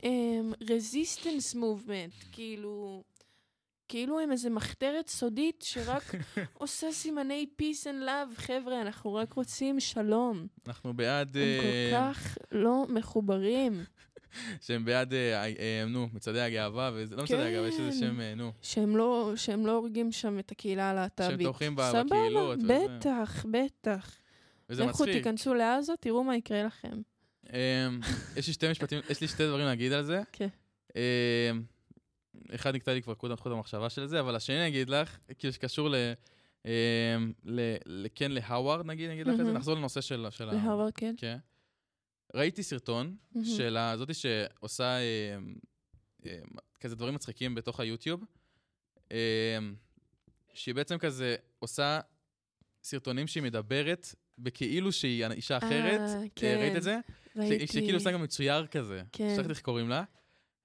[0.00, 3.02] um, resistance movement, כאילו...
[3.88, 6.14] כאילו הם איזה מחתרת סודית שרק
[6.54, 8.40] עושה סימני peace and love.
[8.40, 10.46] חבר'ה, אנחנו רק רוצים שלום.
[10.66, 11.36] אנחנו בעד...
[11.36, 13.84] הם כל אה, כך לא מחוברים.
[14.60, 17.48] שהם בעד, אה, אה, נו, מצעדי הגאווה, וזה לא מצעדי כן.
[17.48, 18.52] הגאווה, יש איזה שם, אה, נו.
[18.62, 21.30] שהם לא, שהם לא הורגים שם את הקהילה הלהט"בית.
[21.30, 22.86] שהם תומכים סבבה, בקהילות וזה.
[22.98, 24.18] בטח, בטח.
[24.70, 25.16] וזה לכו מצחיק.
[25.16, 27.00] תיכנסו לעזה, תראו מה יקרה לכם.
[27.52, 28.00] אמ,
[28.36, 30.22] יש לי שתי משפטים, יש לי שתי דברים להגיד על זה.
[30.32, 30.48] כן.
[30.96, 31.62] אמ,
[32.54, 35.52] אחד נקטע לי כבר קודם חוט המחשבה של זה, אבל השני אני אגיד לך, כאילו
[35.52, 35.94] שקשור ל...
[36.64, 37.32] אמ,
[38.14, 39.52] כן להווארד נגיד, נגיד לך את זה.
[39.52, 40.26] נחזור לנושא של...
[40.26, 41.14] ה- להרווארד, כן.
[41.18, 41.36] כן.
[42.34, 43.16] ראיתי סרטון.
[43.44, 44.98] של זאתי שעושה
[46.80, 48.24] כזה דברים מצחיקים בתוך היוטיוב,
[50.54, 52.00] שהיא בעצם כזה עושה
[52.82, 56.00] סרטונים שהיא מדברת בכאילו שהיא אישה אחרת.
[56.00, 56.98] אה, אה, כן, ראית את זה?
[57.36, 57.66] ראיתי.
[57.66, 59.02] שכאילו עושה גם מצויר כזה.
[59.12, 59.32] כן.
[59.36, 60.02] שכחתי איך קוראים לה.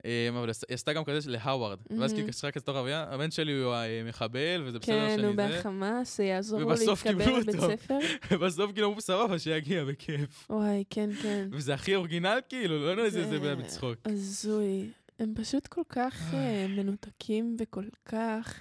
[0.06, 1.80] אמ, אבל היא עשתה גם כזה להווארד.
[2.00, 2.28] ואז כאילו.
[2.28, 5.60] קשרה כזה תוך רבייה, הבן שלי הוא המחבל, וזה בסדר כן, שאני הוא זה.
[5.60, 7.60] בחמאס, זה יעזור לו להתקבל לבית.
[7.60, 7.98] ספר.
[8.32, 10.48] ובסוף כאילו אמרו סבבה, שיגיע בכיף.
[10.50, 11.48] וואי, כן, כן.
[11.52, 13.96] וזה הכי אורגינל כאילו, לא יודע איזה זה- זה בצחוק.
[14.06, 14.90] הזוי.
[15.20, 18.60] הם פשוט כל כך אה, מנותקים וכל כך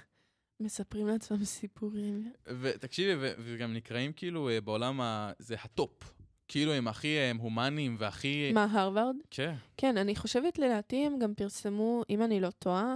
[0.59, 2.31] מספרים לעצמם סיפורים.
[2.61, 3.13] ותקשיבי,
[3.45, 5.31] וגם נקראים כאילו אה, בעולם ה...
[5.39, 6.13] זה הטופ.
[6.51, 8.51] כאילו הם הכי אה, הם הומניים והכי...
[8.53, 9.15] מה, הרווארד?
[9.29, 9.55] כן.
[9.77, 12.95] כן, אני חושבת, לדעתי הם גם פרסמו, אם אני לא טועה,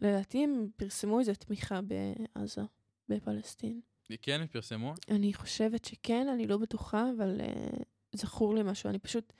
[0.00, 2.62] לדעתי הם פרסמו איזו תמיכה בעזה,
[3.08, 3.80] בפלסטין.
[4.22, 4.94] כן, הם פרסמו.
[5.10, 7.82] אני חושבת שכן, אני לא בטוחה, אבל uh,
[8.12, 8.90] זכור לי משהו.
[8.90, 9.32] אני פשוט,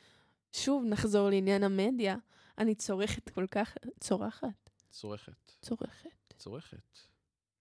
[0.53, 2.17] שוב נחזור לעניין המדיה,
[2.59, 5.53] אני צורכת כל כך, צורחת, צורכת.
[5.63, 7.01] צורכת, צורכת.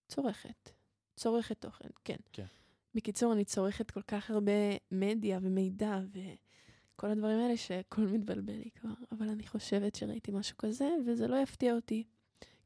[0.07, 0.71] צורכת,
[1.15, 2.17] צורכת תוכן, כן.
[2.33, 2.45] כן.
[2.95, 4.51] בקיצור, אני צורכת כל כך הרבה
[4.91, 10.89] מדיה ומידע וכל הדברים האלה שהכל מתבלבל לי כבר, אבל אני חושבת שראיתי משהו כזה,
[11.05, 12.03] וזה לא יפתיע אותי.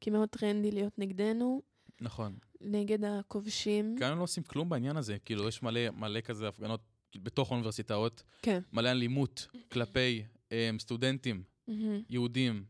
[0.02, 1.62] כי מאוד טרנדי להיות נגדנו,
[2.02, 2.38] נכון.
[2.62, 3.96] נגד הכובשים.
[3.96, 5.18] גם הם לא עושים כלום בעניין הזה.
[5.26, 6.82] כאילו, יש מלא, מלא כזה הפגנות
[7.16, 8.60] בתוך האוניברסיטאות, כן.
[8.74, 12.02] מלא אלימות כלפי הם, סטודנטים מהמם.
[12.10, 12.66] יהודים.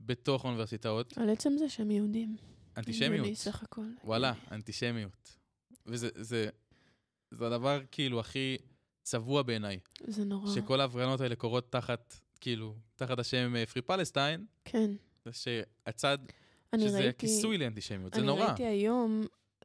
[0.00, 1.18] בתוך האוניברסיטאות.
[1.18, 2.36] על עצם זה שהם יהודים.
[2.76, 3.34] אנטישמיות.
[3.34, 3.86] סך הכל.
[4.04, 5.36] וואלה, אנטישמיות.
[5.86, 6.48] וזה זה,
[7.30, 8.56] זה הדבר כאילו הכי
[9.02, 9.78] צבוע בעיניי.
[10.06, 10.54] זה נורא.
[10.54, 14.90] שכל ההפגנות האלה קורות תחת, כאילו, תחת השם פרי פלסטיין, כן.
[15.24, 16.18] זה שהצד,
[16.72, 17.08] אני שזה ראיתי...
[17.08, 18.46] הכיסוי לאנטישמיות, זה אני נורא.
[18.46, 19.24] ראיתי היום,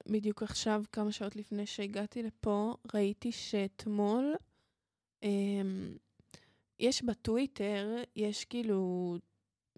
[0.10, 4.36] בדיוק עכשיו, כמה שעות לפני שהגעתי לפה, ראיתי שאתמול
[5.24, 5.98] אמ,
[6.80, 9.16] יש בטוויטר, יש כאילו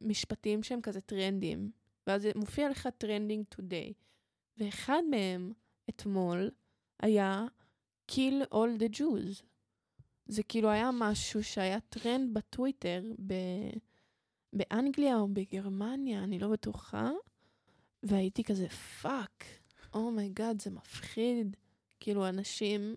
[0.02, 1.72] משפטים שהם כזה טרנדים,
[2.08, 3.94] ואז מופיע לך trending today.
[4.58, 5.54] ואחד מהם,
[5.90, 6.52] אתמול,
[7.00, 7.46] היה
[8.14, 9.44] kill all the Jews.
[10.26, 13.34] זה כאילו היה משהו שהיה טרנד בטוויטר ב...
[14.54, 17.12] באנגליה או בגרמניה, אני לא בטוחה,
[18.04, 19.44] והייתי כזה, fuck,
[19.94, 21.58] oh my God, זה מפחיד.
[22.00, 22.96] כאילו, אנשים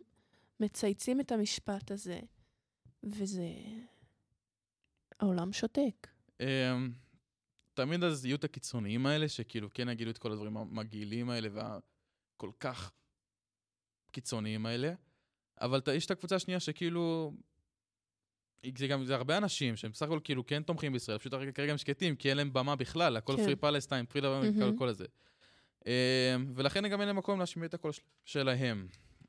[0.60, 2.20] מצייצים את המשפט הזה,
[3.02, 3.48] וזה...
[5.20, 6.06] העולם שותק.
[6.40, 6.92] אמ,
[7.74, 12.50] תמיד אז יהיו את הקיצוניים האלה, שכאילו כן יגידו את כל הדברים המגעילים האלה והכל
[12.60, 12.92] כך
[14.10, 14.94] קיצוניים האלה,
[15.60, 17.32] אבל יש את הקבוצה השנייה שכאילו...
[18.78, 21.78] זה גם, זה הרבה אנשים שהם בסך הכל כאילו כן תומכים בישראל, פשוט כרגע הם
[21.78, 23.44] שקטים, כי אין להם במה בכלל, הכל כן.
[23.44, 24.76] פרי פלסטיין, פרי דבר, מהמם.
[24.76, 25.04] כל, הזה.
[25.86, 25.90] אמ,
[26.54, 28.86] ולכן גם אין להם מקום להשמיע את הקול של- שלהם.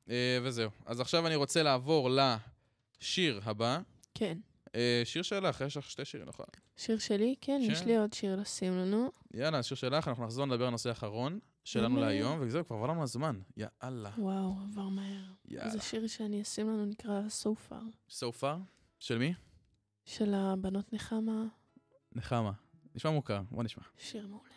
[0.09, 0.69] אה, וזהו.
[0.85, 3.79] אז עכשיו אני רוצה לעבור לשיר הבא.
[4.13, 4.37] כן.
[4.75, 6.45] אה, שיר שלך, יש לך שתי שירים, נכון?
[6.77, 7.35] שיר שלי?
[7.41, 7.85] כן, יש כן.
[7.87, 9.11] לי עוד שיר לשים לנו.
[9.33, 11.99] יאללה, השיר שלך, אנחנו נחזור לדבר על הנושא האחרון שלנו.
[11.99, 13.39] להיום, וזהו, כבר עבר לנו הזמן.
[13.57, 14.11] יאללה.
[14.17, 15.23] וואו, עבר מהר.
[15.45, 15.65] יאללה.
[15.67, 18.57] אז השיר שאני אשים לנו נקרא So Far, So far?
[18.99, 19.33] של מי?
[20.05, 21.45] של הבנות נחמה,
[22.15, 22.51] נחמה.
[22.95, 23.83] נשמע מוכר, בוא נשמע.
[23.97, 24.49] שיר מעולה.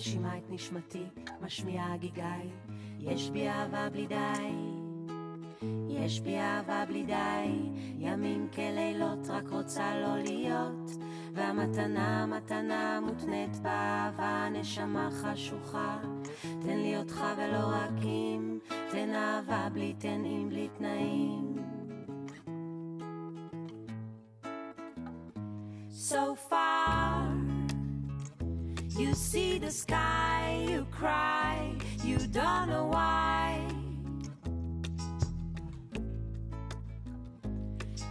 [0.00, 1.04] מנשימה את נשמתי,
[1.40, 2.50] משמיעה הגיגיי.
[2.98, 4.16] יש בי אהבה בלי די,
[5.88, 10.90] יש בי אהבה בלי די, ימים כלילות רק רוצה לא להיות,
[11.34, 15.98] והמתנה, מתנה מותנית באהבה, נשמה חשוכה.
[16.42, 18.58] תן לי אותך ולא רק אם,
[18.90, 21.56] תן אהבה בלי תן אם בלי תנאים.
[26.10, 26.79] so far.
[28.99, 33.59] You see the sky, you cry, you don't know why.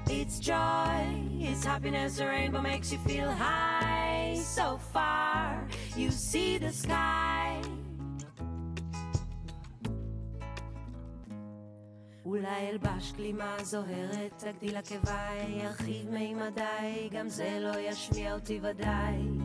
[0.08, 1.00] It's joy,
[1.40, 4.36] it's happiness, the rainbow makes you feel high.
[4.38, 5.66] So far,
[5.96, 7.62] you see the sky.
[12.24, 19.37] אולי אלבש גלימה זוהרת, תגדיל עקביי, ירחיב מימדיי, גם זה לא ישמיע אותי ודאי.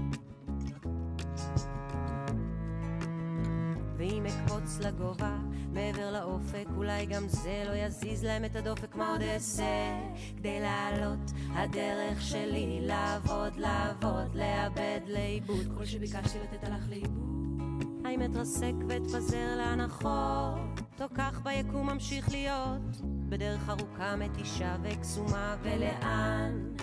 [4.64, 5.36] ואם אקפוץ לגובה,
[5.72, 9.98] מעבר לאופק, אולי גם זה לא יזיז להם את הדופק, מה עוד אעשה?
[10.36, 15.66] כדי לעלות, הדרך שלי לעבוד, לעבוד, לאבד, לאיבוד.
[15.78, 17.84] כל שביקשתי לתת הלך לאיבוד.
[18.04, 26.74] האם אתרסק ואתפזר להנחות, או כך ביקום ממשיך להיות, בדרך ארוכה מתישה וקסומה, ולאן?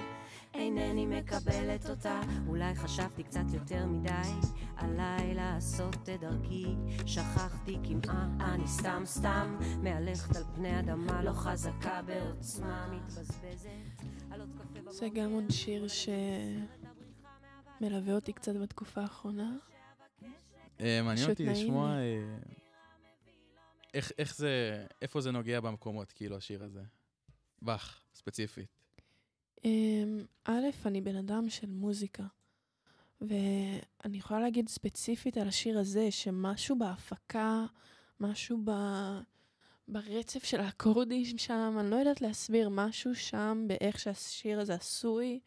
[0.54, 4.12] אינני מקבלת אותה, אולי חשבתי קצת יותר מדי,
[4.78, 6.66] עליי לעשות את דרכי,
[7.06, 13.70] שכחתי כמעה, אני סתם סתם, מהלכת על פני אדמה, לא חזקה בעוצמה, מתבזבזת,
[14.32, 14.92] על עוד קפה בבוקר.
[14.92, 15.88] זה גם עוד שיר
[17.80, 19.52] שמלווה אותי קצת בתקופה האחרונה.
[20.82, 21.90] אה, מעניין אותי לשמוע.
[21.96, 22.38] אה,
[23.94, 26.82] איך- איך זה, איפה זה נוגע במקומות, כאילו, השיר הזה.
[27.62, 28.81] בך, ספציפית.
[29.66, 32.24] אמ, א', אני בן אדם של מוזיקה,
[33.22, 37.66] ואני יכולה להגיד ספציפית על השיר הזה, שמשהו בהפקה,
[38.20, 38.72] משהו ב...
[39.88, 45.40] ברצף של האקורדים שם, אני לא יודעת להסביר, משהו שם באיך שהשיר הזה עשוי,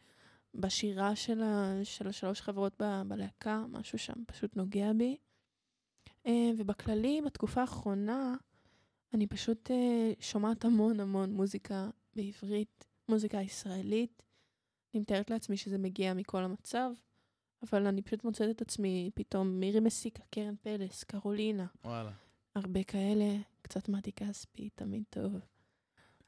[0.55, 1.81] בשירה של, ה...
[1.85, 3.03] של השלוש חברות ב...
[3.09, 5.17] בלהקה, משהו שם פשוט נוגע בי.
[6.27, 8.35] אה, ובכללי, בתקופה האחרונה,
[9.15, 14.23] אני פשוט אה, שומעת המון המון מוזיקה בעברית, מוזיקה ישראלית.
[14.95, 16.91] אני מתארת לעצמי שזה מגיע מכל המצב,
[17.63, 22.13] אבל אני פשוט מוצאת את עצמי פתאום מירי מסיקה, קרן פלס, קרולינה, וואלה.
[22.55, 25.33] הרבה כאלה, קצת מתי כספי, תמיד טוב.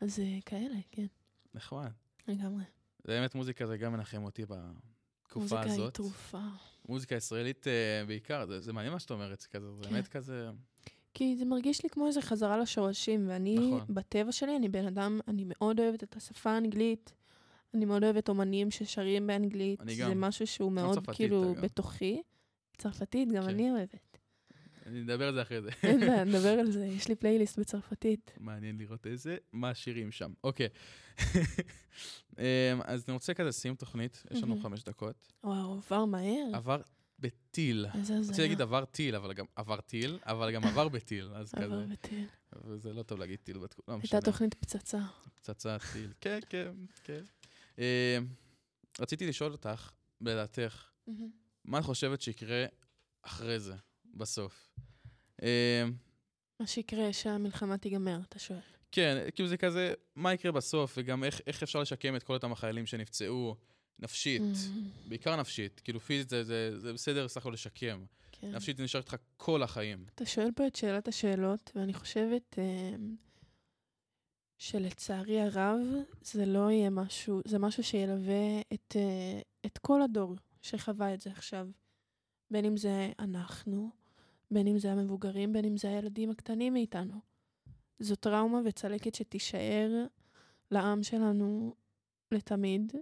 [0.01, 1.07] אז אה, כאלה, כן,
[1.55, 1.91] נחמד.
[2.29, 2.65] לגמרי.
[3.05, 5.95] באמת מוזיקה, זה גם מנחם אותי בתקופה מוזיקה היא הזאת.
[5.95, 6.43] תרופה.
[6.89, 9.91] מוזיקה ישראלית אה, בעיקר, זה, זה מעניין מה שאת אומרת, זה כזה, זה כן.
[9.91, 10.51] באמת כזה...
[11.17, 13.81] כי זה מרגיש לי כמו איזה חזרה לשורשים, ואני, נכון.
[13.89, 17.15] בטבע שלי, אני בן אדם, אני מאוד אוהבת את השפה האנגלית,
[17.75, 20.21] אני מאוד אוהבת אומנים ששרים באנגלית, זה גם.
[20.21, 21.61] משהו שהוא מאוד צרפתית, כאילו אגב.
[21.61, 22.23] בתוכי.
[22.79, 23.49] צרפתית, גם כן.
[23.49, 24.19] אני אוהבת.
[24.87, 25.71] אני אדבר על זה אחרי זה.
[25.83, 28.33] אין בעיה, נדבר על זה, יש לי פלייליסט בצרפתית.
[28.41, 30.33] מעניין לראות איזה, מה השירים שם.
[30.45, 30.69] אוקיי.
[32.39, 32.45] אמ,
[32.85, 34.61] אז אני רוצה כזה לשים תוכנית, יש לנו.
[34.61, 35.33] חמש דקות.
[35.45, 36.51] וואו, עבר מהר.
[36.53, 36.81] עבר
[37.19, 37.87] בטיל.
[37.95, 38.31] איזה הזיה.
[38.31, 41.93] רציתי להגיד עבר טיל, אבל גם עבר טיל, אבל גם עבר בטיל, אז עבר כזה.
[41.93, 42.27] בטיל.
[42.65, 44.19] וזה לא טוב להגיד טיל בתקופה, לא משנה.
[44.19, 44.99] הייתה תוכנית פצצה.
[45.35, 46.13] פצצת טיל.
[46.21, 46.73] כן, כן,
[47.05, 47.23] כן.
[47.79, 48.19] אה,
[49.01, 49.91] רציתי לשאול אותך,
[50.21, 50.85] לדעתך,
[51.65, 52.65] מה את חושבת שיקרה
[53.23, 53.75] אחרי זה,
[54.15, 54.71] בסוף?
[55.43, 55.85] אה,
[56.61, 58.61] מה שיקרה שהמלחמה תיגמר, אתה שואל.
[58.93, 62.53] כן, כאילו זה כזה, מה יקרה בסוף, וגם איך, איך אפשר לשקם את כל אותם
[62.53, 63.57] החיילים שנפצעו
[63.99, 68.05] נפשית, Mm, בעיקר נפשית, כאילו פיזית זה, זה, זה בסדר סך הכל לשקם.
[68.33, 68.51] כן.
[68.51, 70.05] נפשית זה נשאר איתך כל החיים.
[70.15, 72.95] אתה שואל פה את שאלת השאלות, ואני חושבת אה,
[74.59, 75.81] שלצערי הרב
[76.23, 81.31] זה לא יהיה משהו, זה משהו שילווה את, אה, את כל הדור שחווה את זה
[81.31, 81.69] עכשיו.
[82.51, 83.91] בין אם זה אנחנו,
[84.51, 87.21] בין אם זה המבוגרים, בין אם זה הילדים הקטנים מאיתנו.
[87.99, 90.07] זו טראומה וצלקת שתישאר
[90.71, 91.75] לעם שלנו
[92.33, 92.93] לתמיד.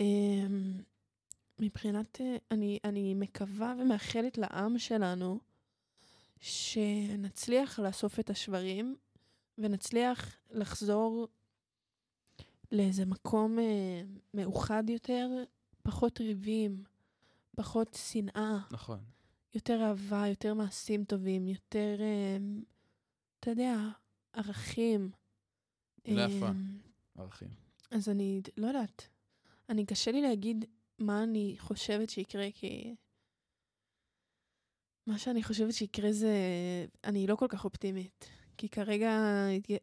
[0.00, 0.46] אה,
[1.58, 5.38] מבחינת, אה, אני, אני מקווה ומאחלת לעם שלנו
[6.40, 8.96] שנצליח לאסוף את השברים
[9.58, 11.28] ונצליח לחזור
[12.72, 14.02] לאיזה מקום אה,
[14.34, 15.28] מאוחד יותר,
[15.82, 16.84] פחות ריבים,
[17.56, 18.98] פחות שנאה, נכון.
[19.54, 22.36] יותר אהבה, יותר מעשים טובים, יותר, אה,
[23.40, 23.76] אתה יודע,
[24.32, 25.10] ערכים.
[26.04, 26.46] יפה.
[26.46, 26.52] אה,
[27.18, 27.48] ערכים.
[27.90, 29.08] אז אני לא יודעת.
[29.68, 30.64] אני, קשה לי להגיד
[30.98, 32.94] מה אני חושבת שיקרה, כי...
[35.06, 36.36] מה שאני חושבת שיקרה זה...
[37.04, 38.28] אני לא כל כך אופטימית.
[38.56, 39.10] כי כרגע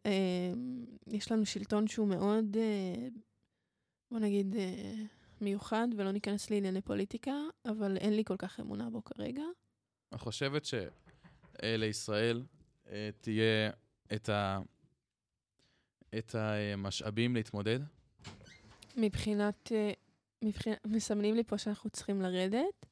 [0.06, 0.52] אה,
[1.08, 3.08] יש לנו שלטון שהוא מאוד, אה,
[4.12, 4.94] בוא נגיד, אה,
[5.42, 7.34] מיוחד, ולא ניכנס לענייני פוליטיקה,
[7.66, 9.44] אבל אין לי כל כך אמונה בו כרגע.
[10.14, 10.66] את חושבת
[11.62, 12.44] שלישראל
[13.22, 13.70] תהיה
[14.16, 14.60] את, ה...
[16.18, 17.80] את המשאבים להתמודד?
[18.98, 19.92] מבחינת, אה,
[20.42, 22.86] מבחינת, מסמנים לי פה שאנחנו צריכים לרדת,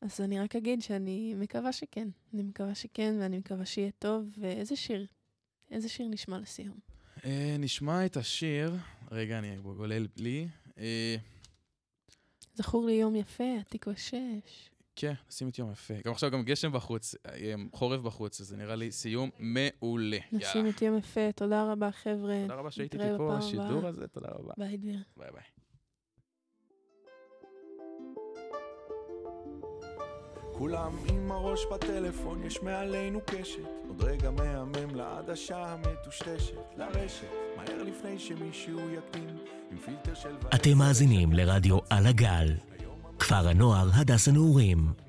[0.00, 2.08] אז אני רק אגיד שאני מקווה שכן.
[2.34, 5.06] אני מקווה שכן, ואני מקווה שיהיה טוב, ואיזה שיר,
[5.70, 6.78] איזה שיר נשמע לסיום.
[7.24, 8.76] אה, נשמע את השיר,
[9.10, 10.48] רגע, אני גולל לי.
[10.78, 11.16] אה,
[12.54, 14.70] זכור לי יום יפה, התקווה שש.
[15.00, 15.94] כן, נשים את יום יפה.
[16.04, 20.18] גם עכשיו גם גשם בחוץ, אה, חורף בחוץ, אז זה נראה לי סיום מעולה.
[20.32, 22.42] נשים את יום יפה, תודה רבה חבר'ה.
[22.42, 23.88] תודה רבה שהייתי פה, הבאה.
[23.88, 24.52] הזה, תודה רבה.
[24.58, 25.02] ביי דביר.
[25.16, 25.42] ביי ביי.
[30.52, 33.58] כולם עם הראש בטלפון, יש מעלינו קשת.
[33.88, 36.54] עוד רגע מהמם לעדשה המטושטשת.
[36.76, 37.26] לרשת,
[37.56, 39.36] מהר לפני שמישהו יקדים,
[39.70, 40.36] עם פילטר של...
[40.54, 42.54] אתם מאזינים לרדיו על הגל,
[43.18, 45.07] כפר הנוער הדס הנעורים.